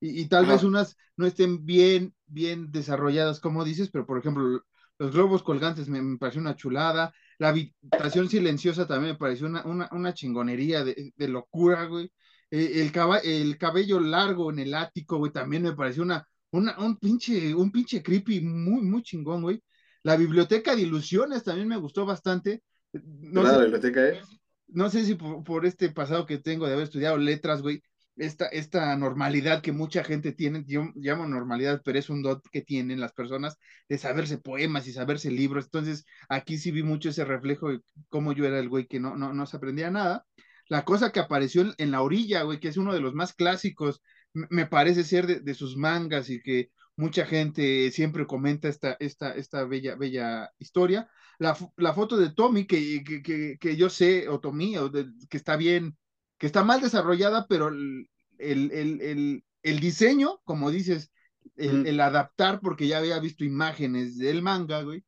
[0.00, 0.52] Y, y tal Ajá.
[0.52, 4.62] vez unas no estén bien, bien desarrolladas, como dices, pero por ejemplo,
[4.98, 7.12] los globos colgantes me, me pareció una chulada.
[7.38, 12.10] La habitación silenciosa también me pareció una, una, una chingonería de, de locura, güey.
[12.50, 16.78] Eh, el, caba- el cabello largo en el ático, güey, también me pareció una, una,
[16.78, 19.62] un pinche, un pinche creepy muy, muy chingón, güey.
[20.02, 22.62] La biblioteca de ilusiones también me gustó bastante.
[22.92, 24.20] No la sé, biblioteca, ¿eh?
[24.68, 27.82] no sé si por, por este pasado que tengo de haber estudiado letras, güey,
[28.16, 32.62] esta, esta normalidad que mucha gente tiene, yo llamo normalidad, pero es un dot que
[32.62, 33.58] tienen las personas
[33.88, 35.66] de saberse poemas y saberse libros.
[35.66, 39.16] Entonces, aquí sí vi mucho ese reflejo de cómo yo era el güey que no,
[39.16, 40.26] no, no se aprendía nada.
[40.68, 44.02] La cosa que apareció en, la orilla, güey, que es uno de los más clásicos,
[44.32, 49.32] me parece ser de, de sus mangas y que mucha gente siempre comenta esta, esta,
[49.34, 51.08] esta bella, bella historia.
[51.38, 55.56] La, la foto de Tommy, que, que, que, yo sé, o Tommy, o que está
[55.56, 55.96] bien,
[56.38, 58.08] que está mal desarrollada, pero el,
[58.38, 61.10] el, el, el, diseño, como dices,
[61.56, 65.04] el, adaptar, porque ya había visto imágenes del manga, güey,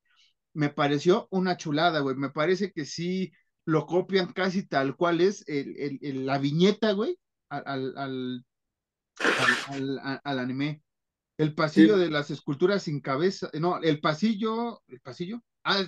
[0.55, 2.17] me pareció una chulada, güey.
[2.17, 3.33] Me parece que sí
[3.65, 7.19] lo copian casi tal cual es el, la viñeta, güey,
[7.51, 8.45] al, al,
[10.25, 10.83] al, anime.
[11.37, 15.85] El pasillo de las esculturas sin cabeza, no, el pasillo, el pasillo, ah,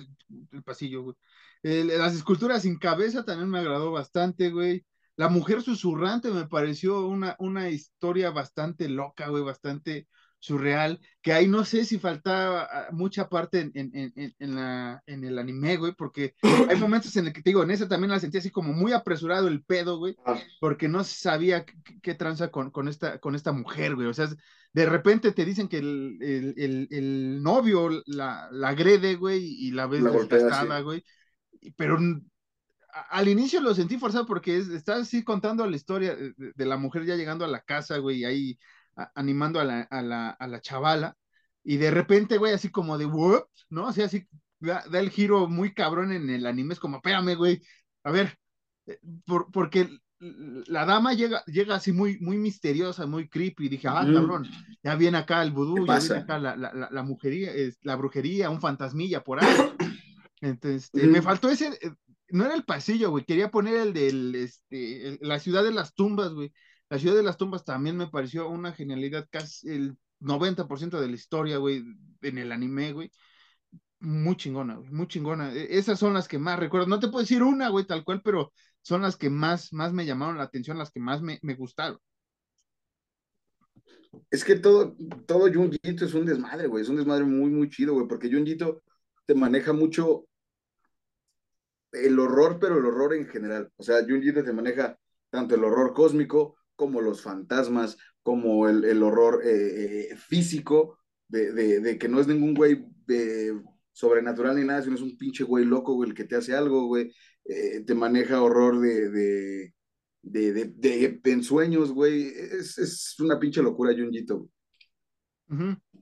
[0.51, 1.15] el pasillo, güey.
[1.63, 4.85] las esculturas sin cabeza también me agradó bastante, güey.
[5.15, 10.07] La mujer susurrante me pareció una, una historia bastante loca, güey, bastante
[10.41, 15.23] surreal, que ahí no sé si faltaba ah, mucha parte en, en, en, la, en
[15.23, 16.43] el anime, güey, porque hay
[16.79, 19.47] momentos en el que te digo, en ese también la sentí así como muy apresurado
[19.47, 20.39] el pedo, güey, ah.
[20.59, 21.63] porque no sabía
[22.01, 24.29] qué, tranza con, con, esta, con esta mujer, güey, o sea,
[24.73, 29.85] de repente te dicen que el, el, el, novio la, la, agrede, güey, y la
[29.85, 31.03] ves desgastada, güey,
[31.75, 31.99] pero
[33.09, 37.05] al inicio lo sentí forzado porque está así contando la historia de, de, la mujer
[37.05, 38.59] ya llegando a la casa, güey, y ahí
[39.15, 41.15] animando a la, a, la, a la chavala,
[41.63, 43.43] y de repente, güey, así como de, ¿what?
[43.69, 43.87] ¿no?
[43.87, 44.27] O sea, así
[44.59, 47.61] da, el giro muy cabrón en el anime, es como, espérame, güey,
[48.03, 48.37] a ver,
[48.87, 49.89] eh, por, porque
[50.19, 54.47] la dama llega, llega así muy, muy misteriosa, muy creepy, dije, ah, cabrón,
[54.83, 58.61] ya viene acá el vudú, ya viene acá la, la, la, mujería, la brujería, un
[58.61, 59.49] fantasmilla por ahí.
[60.41, 61.91] Entonces, este, me faltó ese, eh,
[62.31, 66.33] no era el pasillo, güey, quería poner el del, este, la ciudad de las tumbas,
[66.33, 66.51] güey,
[66.89, 71.15] la ciudad de las tumbas también me pareció una genialidad, casi el 90% de la
[71.15, 71.83] historia, güey,
[72.21, 73.11] en el anime, güey.
[73.99, 75.53] Muy chingona, güey, muy chingona.
[75.53, 76.87] E, esas son las que más recuerdo.
[76.87, 78.51] No te puedo decir una, güey, tal cual, pero
[78.81, 81.97] son las que más, más me llamaron la atención, las que más me, me gustaron.
[84.29, 86.83] Es que todo, todo Junjito es un desmadre, güey.
[86.83, 88.83] Es un desmadre muy, muy chido, güey, porque Junjito
[89.25, 90.25] te maneja mucho
[91.91, 93.71] el horror, pero el horror en general.
[93.77, 94.97] O sea, Junjito te maneja
[95.29, 101.53] tanto el horror cósmico como los fantasmas, como el, el horror eh, eh, físico, de,
[101.53, 103.53] de, de, que no es ningún güey eh,
[103.91, 106.87] sobrenatural ni nada, sino es un pinche güey loco, güey, el que te hace algo,
[106.87, 107.13] güey,
[107.43, 109.73] te maneja horror de, de,
[110.21, 114.49] de, de, ensueños, güey, es, es, una pinche locura, Junjito.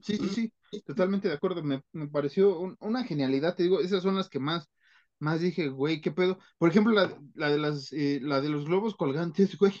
[0.02, 4.16] Sí, sí, sí, totalmente de acuerdo, me, me pareció una genialidad, te digo, esas son
[4.16, 4.70] las que más
[5.20, 6.38] más dije, güey, ¿qué pedo?
[6.58, 9.74] Por ejemplo, la, la de las, eh, la de los globos colgantes, güey,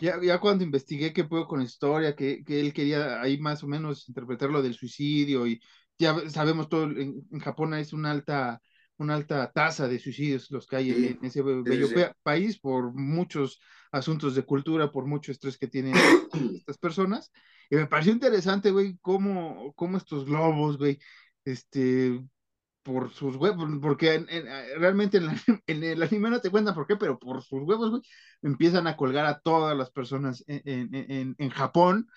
[0.00, 3.68] ya, ya cuando investigué qué pedo con historia, que, que él quería ahí más o
[3.68, 5.60] menos interpretar lo del suicidio y
[5.98, 8.60] ya sabemos todo, en, Japón es una alta,
[8.98, 11.88] una alta tasa de suicidios los que hay en, ese bello
[12.22, 13.60] país por muchos
[13.92, 15.94] asuntos de cultura, por mucho estrés que tienen
[16.58, 17.30] estas personas.
[17.70, 20.98] Y me pareció interesante, güey, cómo, cómo estos globos, güey,
[21.44, 22.20] este,
[22.86, 24.44] por sus huevos, porque eh,
[24.78, 25.18] realmente
[25.66, 28.02] en, el anime no te cuentan por qué, pero por sus huevos, güey,
[28.42, 32.08] empiezan a colgar a todas las personas en, en Japón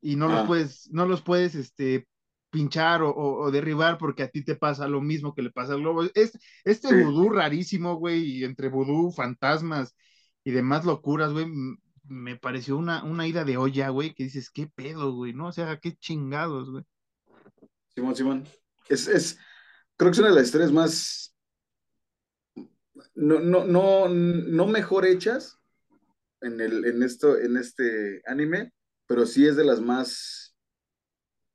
[0.00, 0.46] y no los ah.
[0.46, 2.06] puedes, no los puedes, este,
[2.50, 6.02] pinchar o, derribar porque a ti te pasa lo mismo que le pasa al globo.
[6.14, 9.96] Es, este vudú rarísimo, güey, entre vudú, fantasmas
[10.44, 11.46] y demás locuras, güey,
[12.04, 15.46] me pareció una, una ida de olla, güey, que dices, qué pedo, güey, ¿no?
[15.46, 16.84] O sea, qué chingados, güey.
[17.94, 18.48] Simón, Simón.
[18.88, 19.38] Es, es,
[20.00, 21.36] creo que es una de las historias más,
[23.14, 25.58] no, no, no, no mejor hechas
[26.40, 28.72] en, el, en, esto, en este anime,
[29.06, 30.56] pero sí es de las más,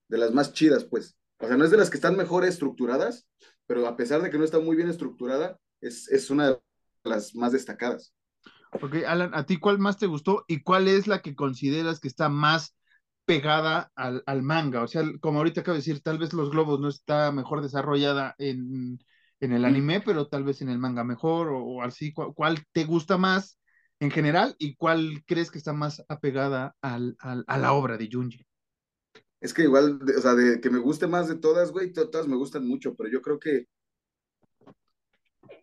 [0.09, 1.17] de las más chidas, pues.
[1.39, 3.27] O sea, no es de las que están mejor estructuradas,
[3.65, 6.59] pero a pesar de que no está muy bien estructurada, es, es una de
[7.03, 8.13] las más destacadas.
[8.73, 12.07] Ok, Alan, ¿a ti cuál más te gustó y cuál es la que consideras que
[12.07, 12.75] está más
[13.25, 14.83] pegada al, al, manga.
[14.83, 18.35] O sea, como ahorita acabo de decir, tal vez los globos no está mejor desarrollada
[18.37, 18.99] en,
[19.39, 23.17] en el anime, pero tal vez en el manga mejor, o, así, ¿cuál, te gusta
[23.17, 23.59] más
[23.99, 28.09] en general y cuál crees que está más apegada al, al, a la obra de
[28.11, 28.45] Junji?
[29.41, 32.35] Es que igual, o sea, de que me guste más de todas, güey, todas me
[32.35, 33.65] gustan mucho, pero yo creo que,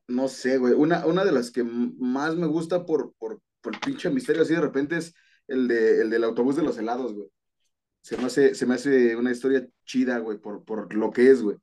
[0.09, 3.81] no sé, güey, una, una de las que más me gusta por, por, por el
[3.81, 5.15] pinche misterio así de repente es
[5.49, 7.29] el, de, el del autobús de los helados, güey
[8.03, 11.41] se me hace, se me hace una historia chida, güey, por, por lo que es,
[11.41, 11.57] güey.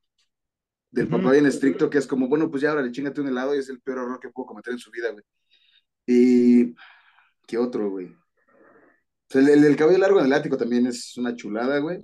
[0.89, 3.53] Del papá bien estricto, que es como, bueno, pues ya ahora le chingate un helado
[3.53, 5.23] y es el peor error que puedo cometer en su vida, güey.
[6.07, 6.73] Y.
[7.45, 8.15] ¿Qué otro, güey?
[9.31, 11.99] el, del cabello largo en el ático también es una chulada, güey.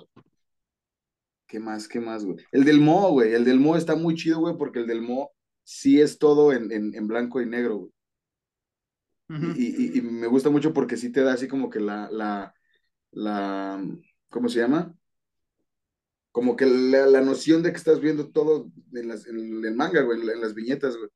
[1.47, 1.87] ¿Qué más?
[1.87, 2.37] ¿Qué más, güey?
[2.51, 3.33] El del Mo, güey.
[3.33, 5.31] El del Mo está muy chido, güey, porque el del Mo
[5.63, 7.91] sí es todo en, en, blanco y negro, güey.
[9.55, 12.53] y, y, me gusta mucho porque sí te da así como que la, la,
[13.11, 13.83] la,
[14.35, 14.93] ¿cómo se llama?
[16.33, 20.01] Como que la, la noción de que estás viendo todo en, las, en el manga,
[20.01, 21.09] güey, en las viñetas, güey.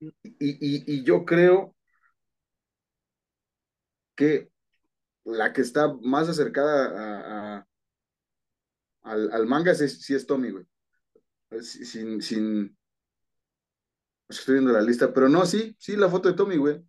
[0.00, 0.06] y,
[0.38, 1.74] y, y, yo creo
[4.14, 4.52] que
[5.24, 7.66] la que está más acercada a,
[9.02, 10.64] al, manga sí, sí, es Tommy, güey.
[11.60, 12.78] Sin, sin,
[14.28, 16.80] estoy viendo la lista, pero no, sí, sí, la foto de Tommy, güey.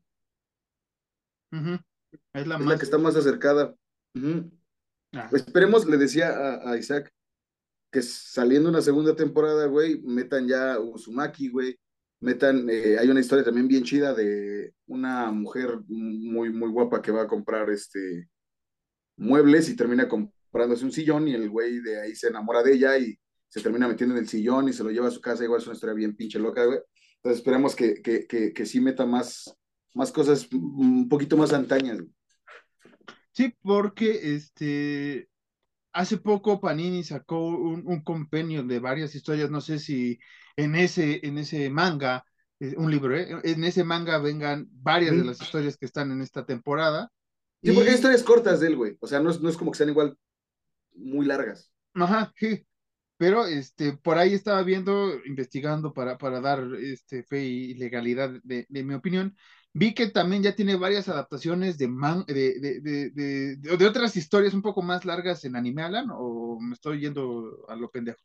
[2.33, 3.75] Es, la, que está más acercada.
[4.15, 5.29] Ah.
[5.31, 7.11] Esperemos, le decía a, Isaac,
[7.91, 11.77] que saliendo una segunda temporada, güey, metan ya Uzumaki, güey,
[12.19, 17.11] metan, eh, hay una historia también bien chida de una mujer muy, muy guapa que
[17.11, 18.29] va a comprar este
[19.17, 22.97] muebles y termina comprándose un sillón y el güey de ahí se enamora de ella
[22.97, 25.61] y se termina metiendo en el sillón y se lo lleva a su casa, igual
[25.61, 26.79] es una historia bien pinche loca, güey.
[27.17, 29.55] Entonces esperemos que, que, que, que sí meta más,
[29.93, 31.99] más cosas un poquito más antañas.
[33.33, 35.27] Sí, porque este
[35.91, 40.19] hace poco Panini sacó un, un, compendio de varias historias, no sé si
[40.55, 42.25] en ese, en ese manga,
[42.59, 43.27] eh, un libro, ¿eh?
[43.43, 47.11] en ese manga vengan varias de las historias que están en esta temporada.
[47.61, 48.97] Sí, porque hay historias cortas de él, güey.
[48.99, 50.17] O sea, no es, no es como que sean igual
[50.95, 51.71] muy largas.
[51.93, 52.65] Ajá, sí.
[53.17, 58.65] Pero este, por ahí estaba viendo, investigando para, para dar este, fe y legalidad de,
[58.67, 59.37] de mi opinión,
[59.75, 64.53] Vi que también ya tiene varias adaptaciones de, man, de, de, de, de, otras historias
[64.53, 68.19] un poco más largas en anime, Alan, o me estoy yendo a lo pendejo.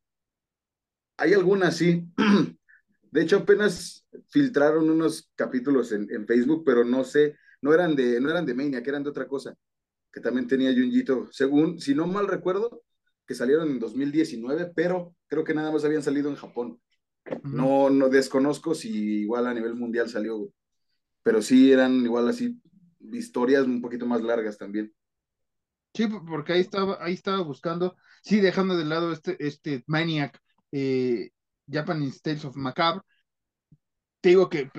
[1.16, 2.06] Hay algunas, sí.
[3.10, 8.20] De hecho, apenas filtraron unos capítulos en, en, Facebook, pero no sé, no eran de,
[8.20, 9.56] no eran de Mania, que eran de otra cosa,
[10.12, 12.82] que también tenía Junjito, según, si no mal recuerdo,
[13.26, 16.78] que salieron en 2019, pero creo que nada más habían salido en Japón.
[17.42, 20.50] No, no desconozco si igual a nivel mundial salió
[21.28, 22.58] pero sí eran igual así
[23.12, 24.94] historias un poquito más largas también.
[25.92, 30.40] Sí, porque ahí estaba, ahí estaba buscando, sí, dejando de lado este, este Maniac,
[30.72, 31.28] eh,
[31.70, 33.02] Japanese Tales of Macabre,
[34.22, 34.70] te digo que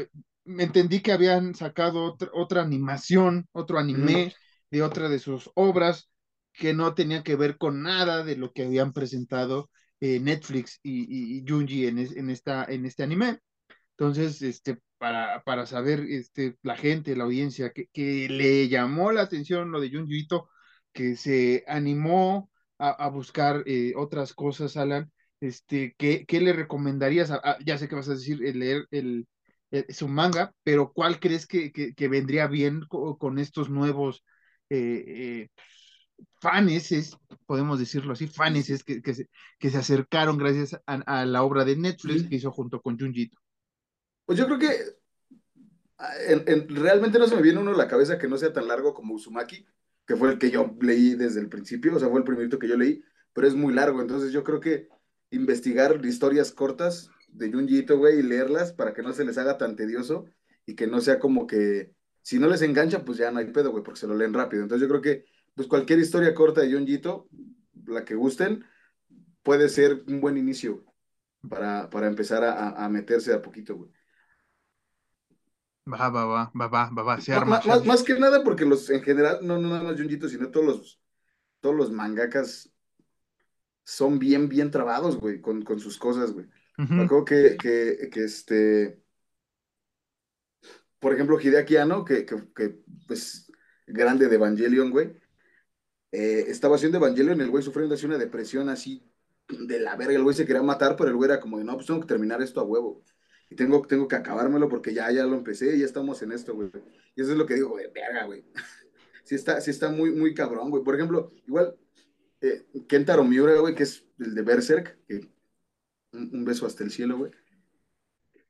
[0.44, 4.34] me entendí que habían sacado otra, otra animación, otro anime
[4.72, 6.10] de otra de sus obras
[6.52, 9.70] que no tenía que ver con nada de lo que habían presentado
[10.00, 13.38] eh, Netflix y, y, Junji en, en, esta, en este anime.
[13.92, 19.22] Entonces, este, para, para saber este, la gente, la audiencia, que, que le llamó la
[19.24, 20.28] atención lo de Junji
[20.94, 27.32] que se animó a, buscar eh, otras cosas, Alan, este, ¿qué, qué le recomendarías?
[27.66, 29.28] ya sé que vas a decir el leer el,
[29.90, 34.24] su manga, pero ¿cuál crees que, que, vendría bien con, estos nuevos
[34.70, 35.50] eh, eh,
[36.42, 39.30] faneses, podemos decirlo así, faneses que, que, se,
[39.60, 43.38] que se acercaron gracias a, la obra de Netflix que hizo junto con Junjito?
[44.30, 44.70] Pues yo creo que
[45.98, 46.14] ah,
[46.68, 49.16] realmente no se me viene uno a la cabeza que no sea tan largo como
[49.16, 49.66] Uzumaki,
[50.06, 52.68] que fue el que yo leí desde el principio, o sea, fue el primerito que
[52.68, 53.04] yo leí,
[53.34, 54.88] pero es muy largo, entonces yo creo que
[55.32, 59.76] investigar historias cortas de Junjiito, güey, y leerlas para que no se les haga tan
[59.76, 60.26] tedioso
[60.68, 63.72] y que no sea como que si no les engancha, pues ya no hay pedo,
[63.72, 64.62] güey, porque se lo leen rápido.
[64.62, 65.26] Entonces yo creo que
[65.56, 67.28] pues cualquier historia corta de Junjiito,
[67.88, 68.64] la que gusten,
[69.42, 70.86] puede ser un buen inicio
[71.50, 73.99] para, para empezar a, a meterse a poquito, güey.
[75.92, 77.62] Va, va, va, va, va, va, va, se arma.
[77.86, 81.02] Más, que nada porque los, en general, no, no nada más Junjito, sino todos los,
[81.60, 82.72] todos los mangakas
[83.84, 86.46] son bien, bien trabados, güey, con, con sus cosas, güey.
[86.78, 89.02] Uh que, que, que, este,
[91.00, 93.52] por ejemplo, Hideaki Anno, que, que, que pues,
[93.88, 95.14] grande de Evangelion, güey,
[96.12, 99.04] eh, estaba haciendo Evangelion, el güey sufriendo así una depresión así
[99.48, 101.74] de la verga, el güey se quería matar, pero el güey era como de, no,
[101.74, 103.04] pues tengo que terminar esto a huevo
[103.50, 106.54] y tengo, tengo que acabármelo porque ya, ya lo empecé y ya estamos en esto,
[106.54, 106.70] güey.
[107.16, 108.46] Y eso es lo que digo, güey, verga, güey.
[109.24, 110.84] sí está, sí está muy, muy cabrón, güey.
[110.84, 111.76] Por ejemplo, igual,
[112.42, 115.00] eh, Kentaro Miura, güey, que es el de Berserk,
[116.12, 117.32] un, beso hasta el cielo, güey.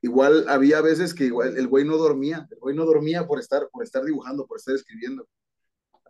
[0.02, 3.68] Igual había veces que igual el güey no dormía, el güey no dormía por estar,
[3.70, 5.26] por estar dibujando, por estar escribiendo.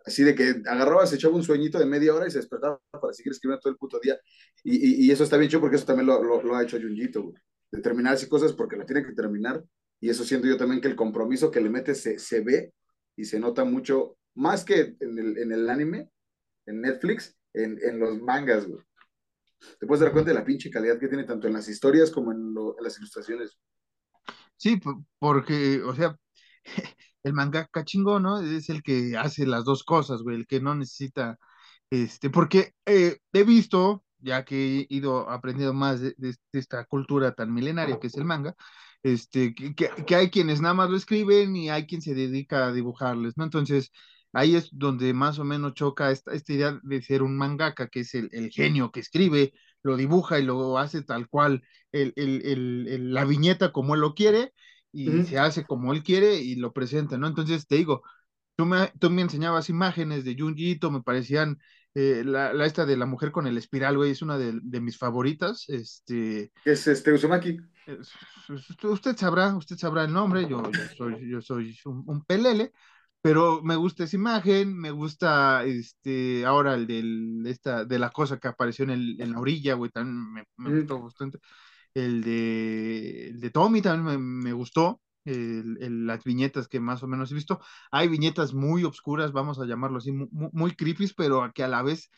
[0.05, 3.12] Así de que agarraba, se echaba un sueñito de media hora y se despertaba para
[3.12, 4.18] seguir escribiendo todo el puto día.
[4.64, 7.22] Y, y, eso está bien chido porque eso también lo, lo, lo ha hecho Junjito,
[7.22, 7.36] güey
[7.71, 9.64] de terminar así cosas porque la tiene que terminar.
[10.01, 12.73] Y eso siento yo también que el compromiso que le mete se, se ve
[13.16, 16.11] y se nota mucho, más que en el, en el anime,
[16.66, 18.83] en Netflix, en, en los mangas, güey.
[19.79, 22.33] Te puedes dar cuenta de la pinche calidad que tiene tanto en las historias como
[22.33, 23.59] en, las ilustraciones.
[24.57, 24.81] Sí,
[25.18, 26.16] porque, o sea,
[27.23, 28.41] el manga chingón, ¿no?
[28.41, 31.39] Es el que hace las dos cosas, güey, el que no necesita,
[31.91, 36.14] este, porque eh, he visto ya que he ido aprendiendo más de,
[36.53, 38.55] esta cultura tan milenaria que es el manga,
[39.03, 43.37] este, que, hay quienes nada más lo escriben y hay quien se dedica a dibujarles,
[43.37, 43.45] ¿no?
[43.45, 43.91] Entonces,
[44.33, 48.01] ahí es donde más o menos choca esta, esta idea de ser un mangaka, que
[48.01, 49.53] es el, genio que escribe,
[49.83, 51.62] lo dibuja y lo hace tal cual,
[51.93, 54.53] el, el, la viñeta como él lo quiere
[54.93, 57.27] y se hace como él quiere y lo presenta, ¿no?
[57.27, 58.03] Entonces, te digo,
[58.57, 61.59] tú me, tú me enseñabas imágenes de Junjito, me parecían
[61.95, 64.80] eh, la, la, esta de la mujer con el espiral, güey, es una de, de
[64.80, 65.64] mis favoritas.
[65.68, 66.53] Este.
[66.64, 67.59] Es este Uzumaki.
[68.84, 72.72] usted sabrá, usted sabrá el nombre, yo, yo soy, yo soy un, un, pelele,
[73.20, 78.38] pero me gusta esa imagen, me gusta este, ahora el del, esta, de la cosa
[78.38, 80.78] que apareció en, el, en la orilla, güey, también me, me mm.
[80.78, 81.38] gustó bastante.
[81.93, 87.03] El de, el de Tommy también me, me gustó el, el, las viñetas que más
[87.03, 87.61] o menos he visto.
[87.91, 91.83] Hay viñetas muy obscuras, vamos a llamarlo así, muy, muy creepy, pero que a la
[91.83, 92.11] vez...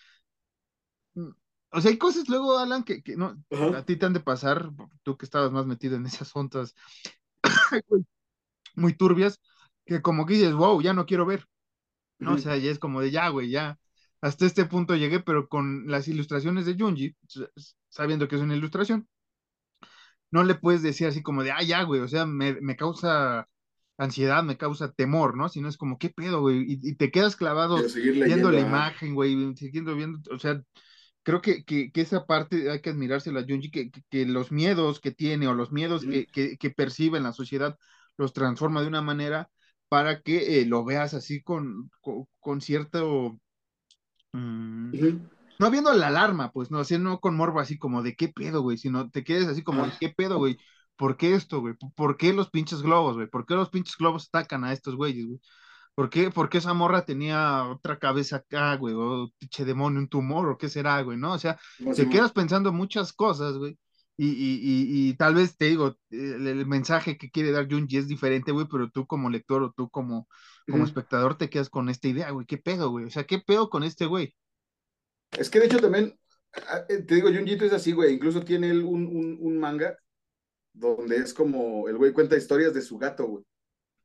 [1.14, 1.30] Mm,
[1.74, 3.42] o sea, hay cosas luego, Alan, que, que no,
[3.74, 4.70] a ti te han de pasar,
[5.02, 6.74] tú que estabas más metido en esas ondas
[8.74, 9.40] muy turbias,
[9.86, 11.46] que como que dices, wow, ya no quiero ver.
[12.18, 12.34] ¿no?
[12.34, 13.78] O sea, ya es como de ya, güey, ya.
[14.20, 17.16] Hasta este punto llegué, pero con las ilustraciones de Junji,
[17.88, 19.08] sabiendo que es una ilustración,
[20.32, 23.46] no le puedes decir así como de, ah, ya, güey, o sea, me, me causa
[23.98, 25.48] ansiedad, me causa temor, ¿no?
[25.48, 26.62] Sino es como, ¿qué pedo, güey?
[26.62, 30.60] Y, y te quedas clavado viendo la imagen, güey, siguiendo viendo, o sea,
[31.22, 35.00] creo que, que, que, esa parte hay que admirársela a Junji, que, que, los miedos
[35.00, 37.76] que tiene o los miedos que, que, percibe en la sociedad
[38.16, 39.50] los transforma de una manera
[39.88, 43.38] para que eh, lo veas así con, con, con cierto...
[44.32, 44.90] Um,
[45.58, 48.62] no viendo la alarma, pues, no, así no con morbo así como de qué pedo,
[48.62, 50.56] güey, sino te quedes así como de qué pedo, güey,
[50.96, 51.74] ¿por qué esto, güey?
[51.96, 53.28] ¿Por qué los pinches globos, güey?
[53.28, 55.40] ¿Por qué los pinches globos atacan a estos güeyes, güey?
[55.94, 58.94] ¿Por qué, ¿Por qué esa morra tenía otra cabeza acá, güey?
[58.96, 61.34] O pinche demonio, un tumor, o qué será, güey, ¿no?
[61.34, 63.78] O sea, no, te quedas pensando muchas cosas, güey.
[64.16, 67.96] Y, y, y, y, tal vez te digo, el, el, mensaje que quiere dar Junji
[67.96, 70.28] es diferente, güey, pero tú como lector o tú como,
[70.66, 70.88] como uh -huh.
[70.88, 73.06] espectador te quedas con esta idea, güey, ¿qué pedo, güey?
[73.06, 74.34] O sea, ¿qué pedo con este güey?
[75.38, 76.14] Es que de hecho también,
[76.86, 78.14] te digo, Junjito es así, güey.
[78.14, 79.96] Incluso tiene un, un, un, manga
[80.72, 83.44] donde es como el güey cuenta historias de su gato, güey.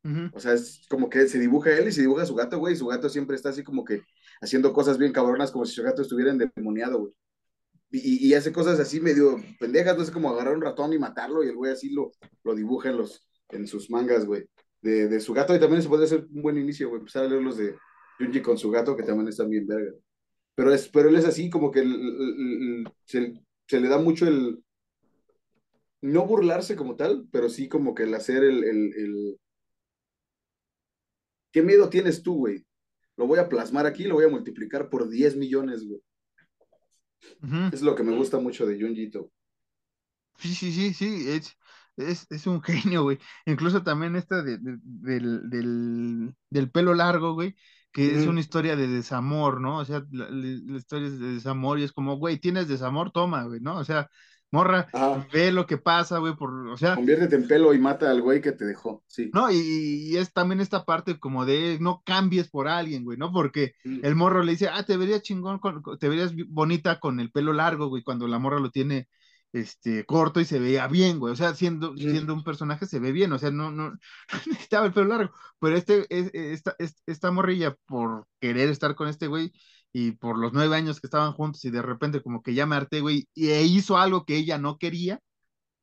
[0.03, 0.31] Uh -huh.
[0.33, 2.73] O sea, es como que se dibuja él y se dibuja su gato, güey.
[2.73, 4.03] Y su gato siempre está así como que
[4.41, 7.13] haciendo cosas bien cabronas, como si su gato estuviera endemoniado, güey.
[7.89, 11.43] Y, y, hace cosas así medio pendejas, no sé, como agarrar un ratón y matarlo.
[11.43, 12.11] Y el güey así lo,
[12.43, 14.45] lo dibuja en, los, en sus mangas, güey.
[14.81, 15.55] De, de, su gato.
[15.55, 16.99] Y también se puede hacer un buen inicio, güey.
[16.99, 17.75] Empezar a leer los de
[18.19, 19.93] Junji con su gato, que también están bien verga
[20.57, 23.99] pero, es, pero él es así, como que el, el, el, se, se, le da
[23.99, 24.63] mucho el,
[26.01, 29.39] no burlarse como tal, pero sí como que el hacer el, el,
[31.51, 32.65] ¿Qué miedo tienes tú, güey?
[33.17, 36.01] Lo voy a plasmar aquí, lo voy a multiplicar por 10 millones, güey.
[37.43, 37.73] Uh -huh.
[37.73, 39.31] Es lo que me gusta mucho de Junjito.
[40.39, 41.55] Sí, sí, sí, sí, es,
[41.97, 43.19] es, es un genio, güey.
[43.45, 47.55] Incluso también esta de, de, del, del, del pelo largo, güey
[47.97, 49.79] que es una historia de desamor, ¿no?
[49.79, 53.45] O sea, la, la, historia es de desamor y es como, güey, tienes desamor, toma,
[53.45, 53.75] güey, ¿no?
[53.75, 54.07] O sea,
[54.51, 55.27] morra, Ajá.
[55.33, 56.93] ve lo que pasa, güey, por, o sea.
[56.93, 59.31] Conviértete en pelo y mata al güey que te dejó, sí.
[59.33, 63.31] No, y, y, es también esta parte como de no cambies por alguien, güey, ¿no?
[63.31, 67.31] Porque el morro le dice, ah, te verías chingón, con, te verías bonita con el
[67.31, 69.07] pelo largo, güey, cuando la morra lo tiene
[69.53, 71.33] este, corto y se veía bien, güey.
[71.33, 71.97] O sea, siendo, mm.
[71.97, 73.93] siendo un personaje se ve bien, o sea, no, no,
[74.47, 75.33] necesitaba el pelo largo.
[75.59, 76.75] Pero este, es, esta,
[77.05, 79.51] esta morrilla, por querer estar con este güey
[79.93, 82.75] y por los nueve años que estaban juntos y de repente como que ya me
[82.75, 85.19] harté, güey, y e hizo algo que ella no quería.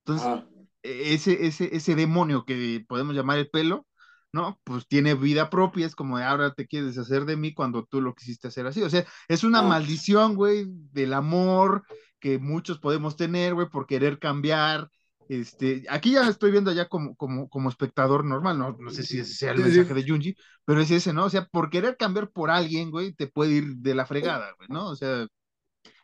[0.04, 0.46] Entonces, ah.
[0.82, 3.86] ese, ese, ese demonio que podemos llamar el pelo,
[4.32, 4.60] ¿no?
[4.64, 8.00] Pues tiene vida propia, es como de ahora te quieres deshacer de mí cuando tú
[8.00, 8.82] lo quisiste hacer así.
[8.82, 9.62] O sea, es una ah.
[9.62, 11.84] maldición, güey, del amor
[12.24, 14.90] que muchos podemos tener, güey, por querer cambiar.
[15.28, 19.18] Este, aquí ya estoy viendo ya como, como, como espectador normal, no, no sé si
[19.18, 21.26] ese sea el mensaje de Junji, pero es ese, ¿no?
[21.26, 24.70] O sea, por querer cambiar por alguien, güey, te puede ir de la fregada, güey,
[24.70, 24.88] ¿no?
[24.88, 25.26] O sea,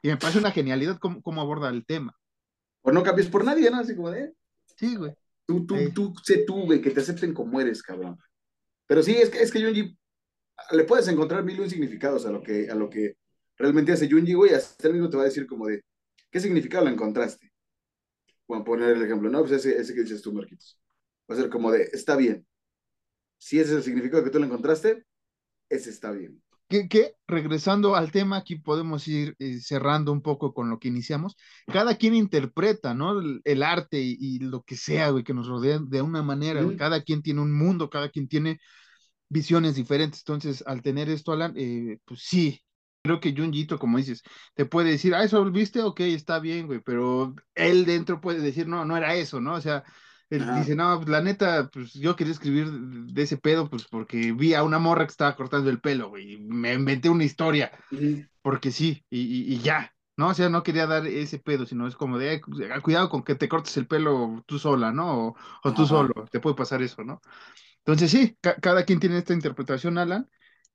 [0.03, 2.15] y me parece una genialidad cómo, cómo aborda el tema.
[2.83, 3.79] O no cambies por nadie, ¿no?
[3.79, 4.35] Así como de.
[4.77, 5.15] Sí, güey.
[5.47, 5.91] Tú, tú, eh.
[5.95, 8.19] tú, sé tú, güey, que te acepten como eres, cabrón.
[8.87, 9.97] Pero sí, es que, es que Junji,
[10.73, 13.15] le puedes encontrar mil y un significados a lo que, a lo que
[13.57, 15.83] realmente hace Junji, güey, hasta el mismo te va a decir como de,
[16.31, 17.51] ¿Qué significado lo encontraste?
[18.47, 19.41] Bueno, poner el ejemplo, ¿no?
[19.41, 20.79] Pues ese, ese que dices tú, Marquitos.
[21.31, 22.47] Va a ser como de, está bien.
[23.39, 25.05] Si ese es el significado que tú lo encontraste,
[25.69, 26.43] ese está bien.
[26.69, 30.89] Que, que regresando al tema, aquí podemos ir eh, cerrando un poco con lo que
[30.89, 31.37] iniciamos.
[31.67, 33.19] Cada quien interpreta, ¿no?
[33.19, 36.65] El, el arte y, y, lo que sea, güey, que nos rodea de una manera.
[36.77, 38.61] Cada quien tiene un mundo, cada quien tiene
[39.29, 40.21] visiones diferentes.
[40.21, 42.61] Entonces, al tener esto, Alan, eh, pues sí,
[43.03, 44.23] creo que Junjito, como dices,
[44.55, 48.69] te puede decir, ah, eso viste, ok, está bien, güey, pero él dentro puede decir,
[48.69, 49.55] no, no era eso, ¿no?
[49.55, 49.85] O sea,
[50.31, 50.53] él Ajá.
[50.53, 54.55] dice, no, pues la neta, pues yo quería escribir de ese pedo, pues porque vi
[54.55, 58.25] a una morra que estaba cortando el pelo, güey, y me inventé una historia, -huh.
[58.43, 60.29] porque sí, y, y, y, ya, ¿no?
[60.29, 62.41] O sea, no quería dar ese pedo, sino es como de, eh,
[62.83, 65.29] cuidado con que te cortes el pelo tú sola, ¿no?
[65.29, 65.87] O, o tú Ajá.
[65.87, 67.21] solo, te puede pasar eso, ¿no?
[67.79, 70.29] Entonces sí, ca cada quien tiene esta interpretación, Alan,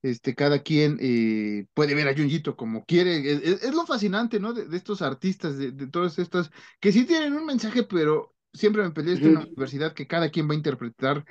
[0.05, 3.31] este, cada quien eh, puede ver a Junjito como quiere.
[3.31, 4.53] Es, lo fascinante, ¿no?
[4.53, 8.91] De, estos artistas, de, de todas estas, que sí tienen un mensaje, pero siempre me
[8.91, 11.25] peleé esto en la universidad, que cada quien va a interpretar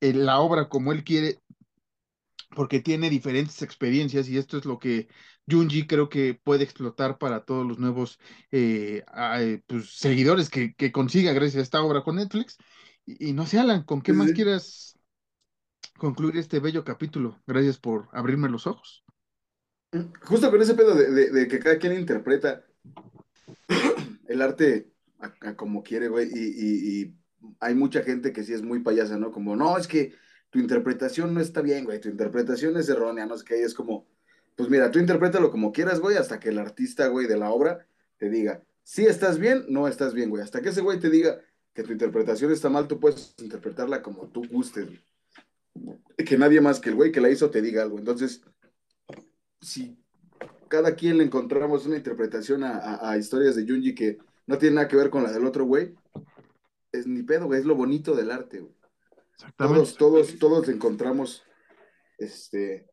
[0.00, 1.38] eh, la obra como él quiere,
[2.54, 5.08] porque tiene diferentes experiencias y esto es lo que
[5.48, 8.18] Junji creo que puede explotar para todos los nuevos
[8.50, 9.04] eh,
[9.38, 12.58] eh, pues, seguidores que, consiga gracias a esta obra con Netflix.
[13.06, 14.95] Y, no sé, Alan, ¿con qué más quieras
[15.98, 17.40] concluir este bello capítulo?
[17.46, 19.04] Gracias por abrirme los ojos.
[20.22, 22.64] Justo con ese pedo de, que cada quien interpreta
[24.28, 24.92] el arte
[25.56, 27.14] como quiere, güey, y,
[27.60, 29.30] hay mucha gente que sí es muy payasa, ¿no?
[29.30, 30.14] Como, no, es que
[30.50, 34.08] tu interpretación no está bien, güey, tu interpretación es errónea, no sé qué, es como,
[34.56, 37.86] pues mira, tú interprétalo como quieras, güey, hasta que el artista, güey, de la obra
[38.16, 41.40] te diga, si estás bien, no estás bien, güey, hasta que ese güey te diga
[41.72, 45.00] que tu interpretación está mal, tú puedes interpretarla como tú gustes, güey.
[46.16, 47.98] Que nadie más que el güey que la hizo te diga algo.
[47.98, 48.42] Entonces,
[49.60, 49.96] si
[50.68, 54.88] cada quien le encontramos una interpretación a, a historias de Junji que no tiene nada
[54.88, 55.94] que ver con la del otro güey.
[56.92, 58.74] Es ni pedo, güey, es lo bonito del arte, güey.
[59.56, 61.44] Todos, todos, todos encontramos
[62.16, 62.86] este,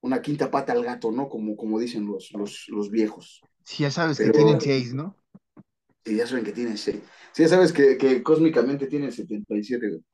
[0.00, 1.28] una quinta pata al gato, ¿no?
[1.28, 3.42] Como, como dicen los, los, viejos.
[3.64, 5.16] Sí, ya sabes que tienen seis, ¿no?
[6.04, 7.00] Sí, ya saben que tienen seis.
[7.32, 10.04] Sí, ya sabes que, que cósmicamente tienen 77, güey.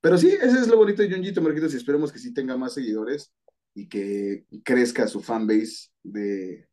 [0.00, 2.74] Pero sí, ese es lo bonito de Junjito Marquitos y esperemos que sí tenga más
[2.74, 3.32] seguidores
[3.74, 6.68] y que crezca su fanbase de,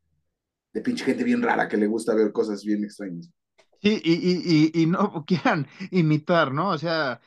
[0.73, 3.29] de pinche gente bien rara que le gusta ver cosas bien extrañas.
[3.81, 6.69] Sí, y, y, y, no quieran imitar, ¿no?
[6.69, 7.21] O sea,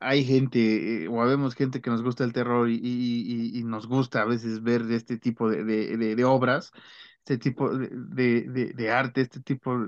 [0.00, 4.26] hay gente, eh, o habemos gente que nos gusta el terror y, nos gusta a
[4.26, 6.72] veces ver este tipo de, de, obras,
[7.18, 9.78] este tipo de, de, arte, este tipo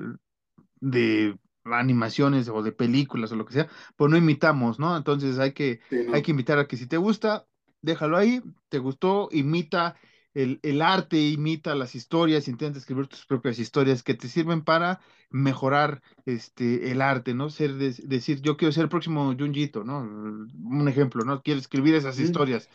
[0.80, 4.96] de animaciones o de películas o lo que sea, pues no imitamos, ¿no?
[4.96, 5.80] Entonces hay que,
[6.12, 7.46] hay que invitar a que si te gusta,
[7.82, 9.96] déjalo ahí, te gustó, imita
[10.34, 15.00] el, arte imita las historias, intenta escribir tus propias historias que te sirven para
[15.30, 17.50] mejorar este, el arte, ¿no?
[17.50, 20.00] Ser, decir, yo quiero ser el próximo Junjito, ¿no?
[20.00, 21.42] Un ejemplo, ¿no?
[21.42, 22.68] Quiero escribir esas historias.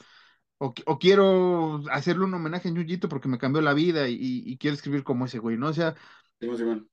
[0.57, 5.03] O, quiero hacerle un homenaje a Junjito porque me cambió la vida y, quiero escribir
[5.03, 5.67] como ese güey, ¿no?
[5.67, 5.95] O sea,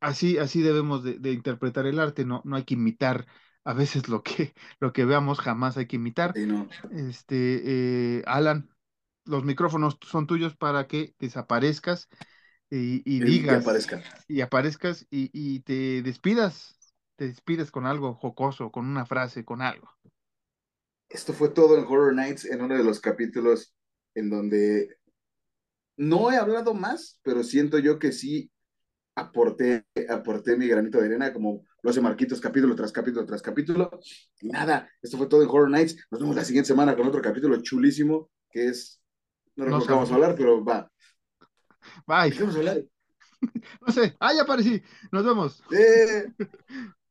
[0.01, 3.27] así, así debemos de, interpretar el arte, no, no hay que imitar
[3.65, 6.35] a veces lo que, lo que veamos, jamás hay que imitar.
[6.91, 7.63] Este,
[8.19, 8.69] eh, Alan,
[9.25, 12.09] los micrófonos son tuyos para que desaparezcas
[12.71, 13.65] y, digas.
[14.29, 16.79] Y aparezcas y, te despidas.
[17.17, 19.91] Te despides con algo jocoso, con una frase, con algo.
[21.09, 23.75] Esto fue todo en Horror Nights, en uno de los capítulos
[24.15, 24.97] en donde
[25.97, 28.51] no he hablado más, pero siento yo que sí
[29.15, 33.91] aporté, aporté mi granito de arena, como lo hace Marquitos capítulo tras capítulo tras capítulo.
[34.41, 35.97] Y nada, esto fue todo en Horror Nights.
[36.11, 39.03] Nos vemos la siguiente semana con otro capítulo chulísimo que es
[39.57, 40.91] no recuerdo qué vamos a hablar, pero va.
[42.07, 42.33] Bye.
[42.33, 42.83] ¿Qué vamos a hablar?
[43.87, 44.17] no sé.
[44.21, 44.83] Ah, ya aparecí.
[45.11, 45.63] Nos vemos.
[45.73, 46.27] Eh.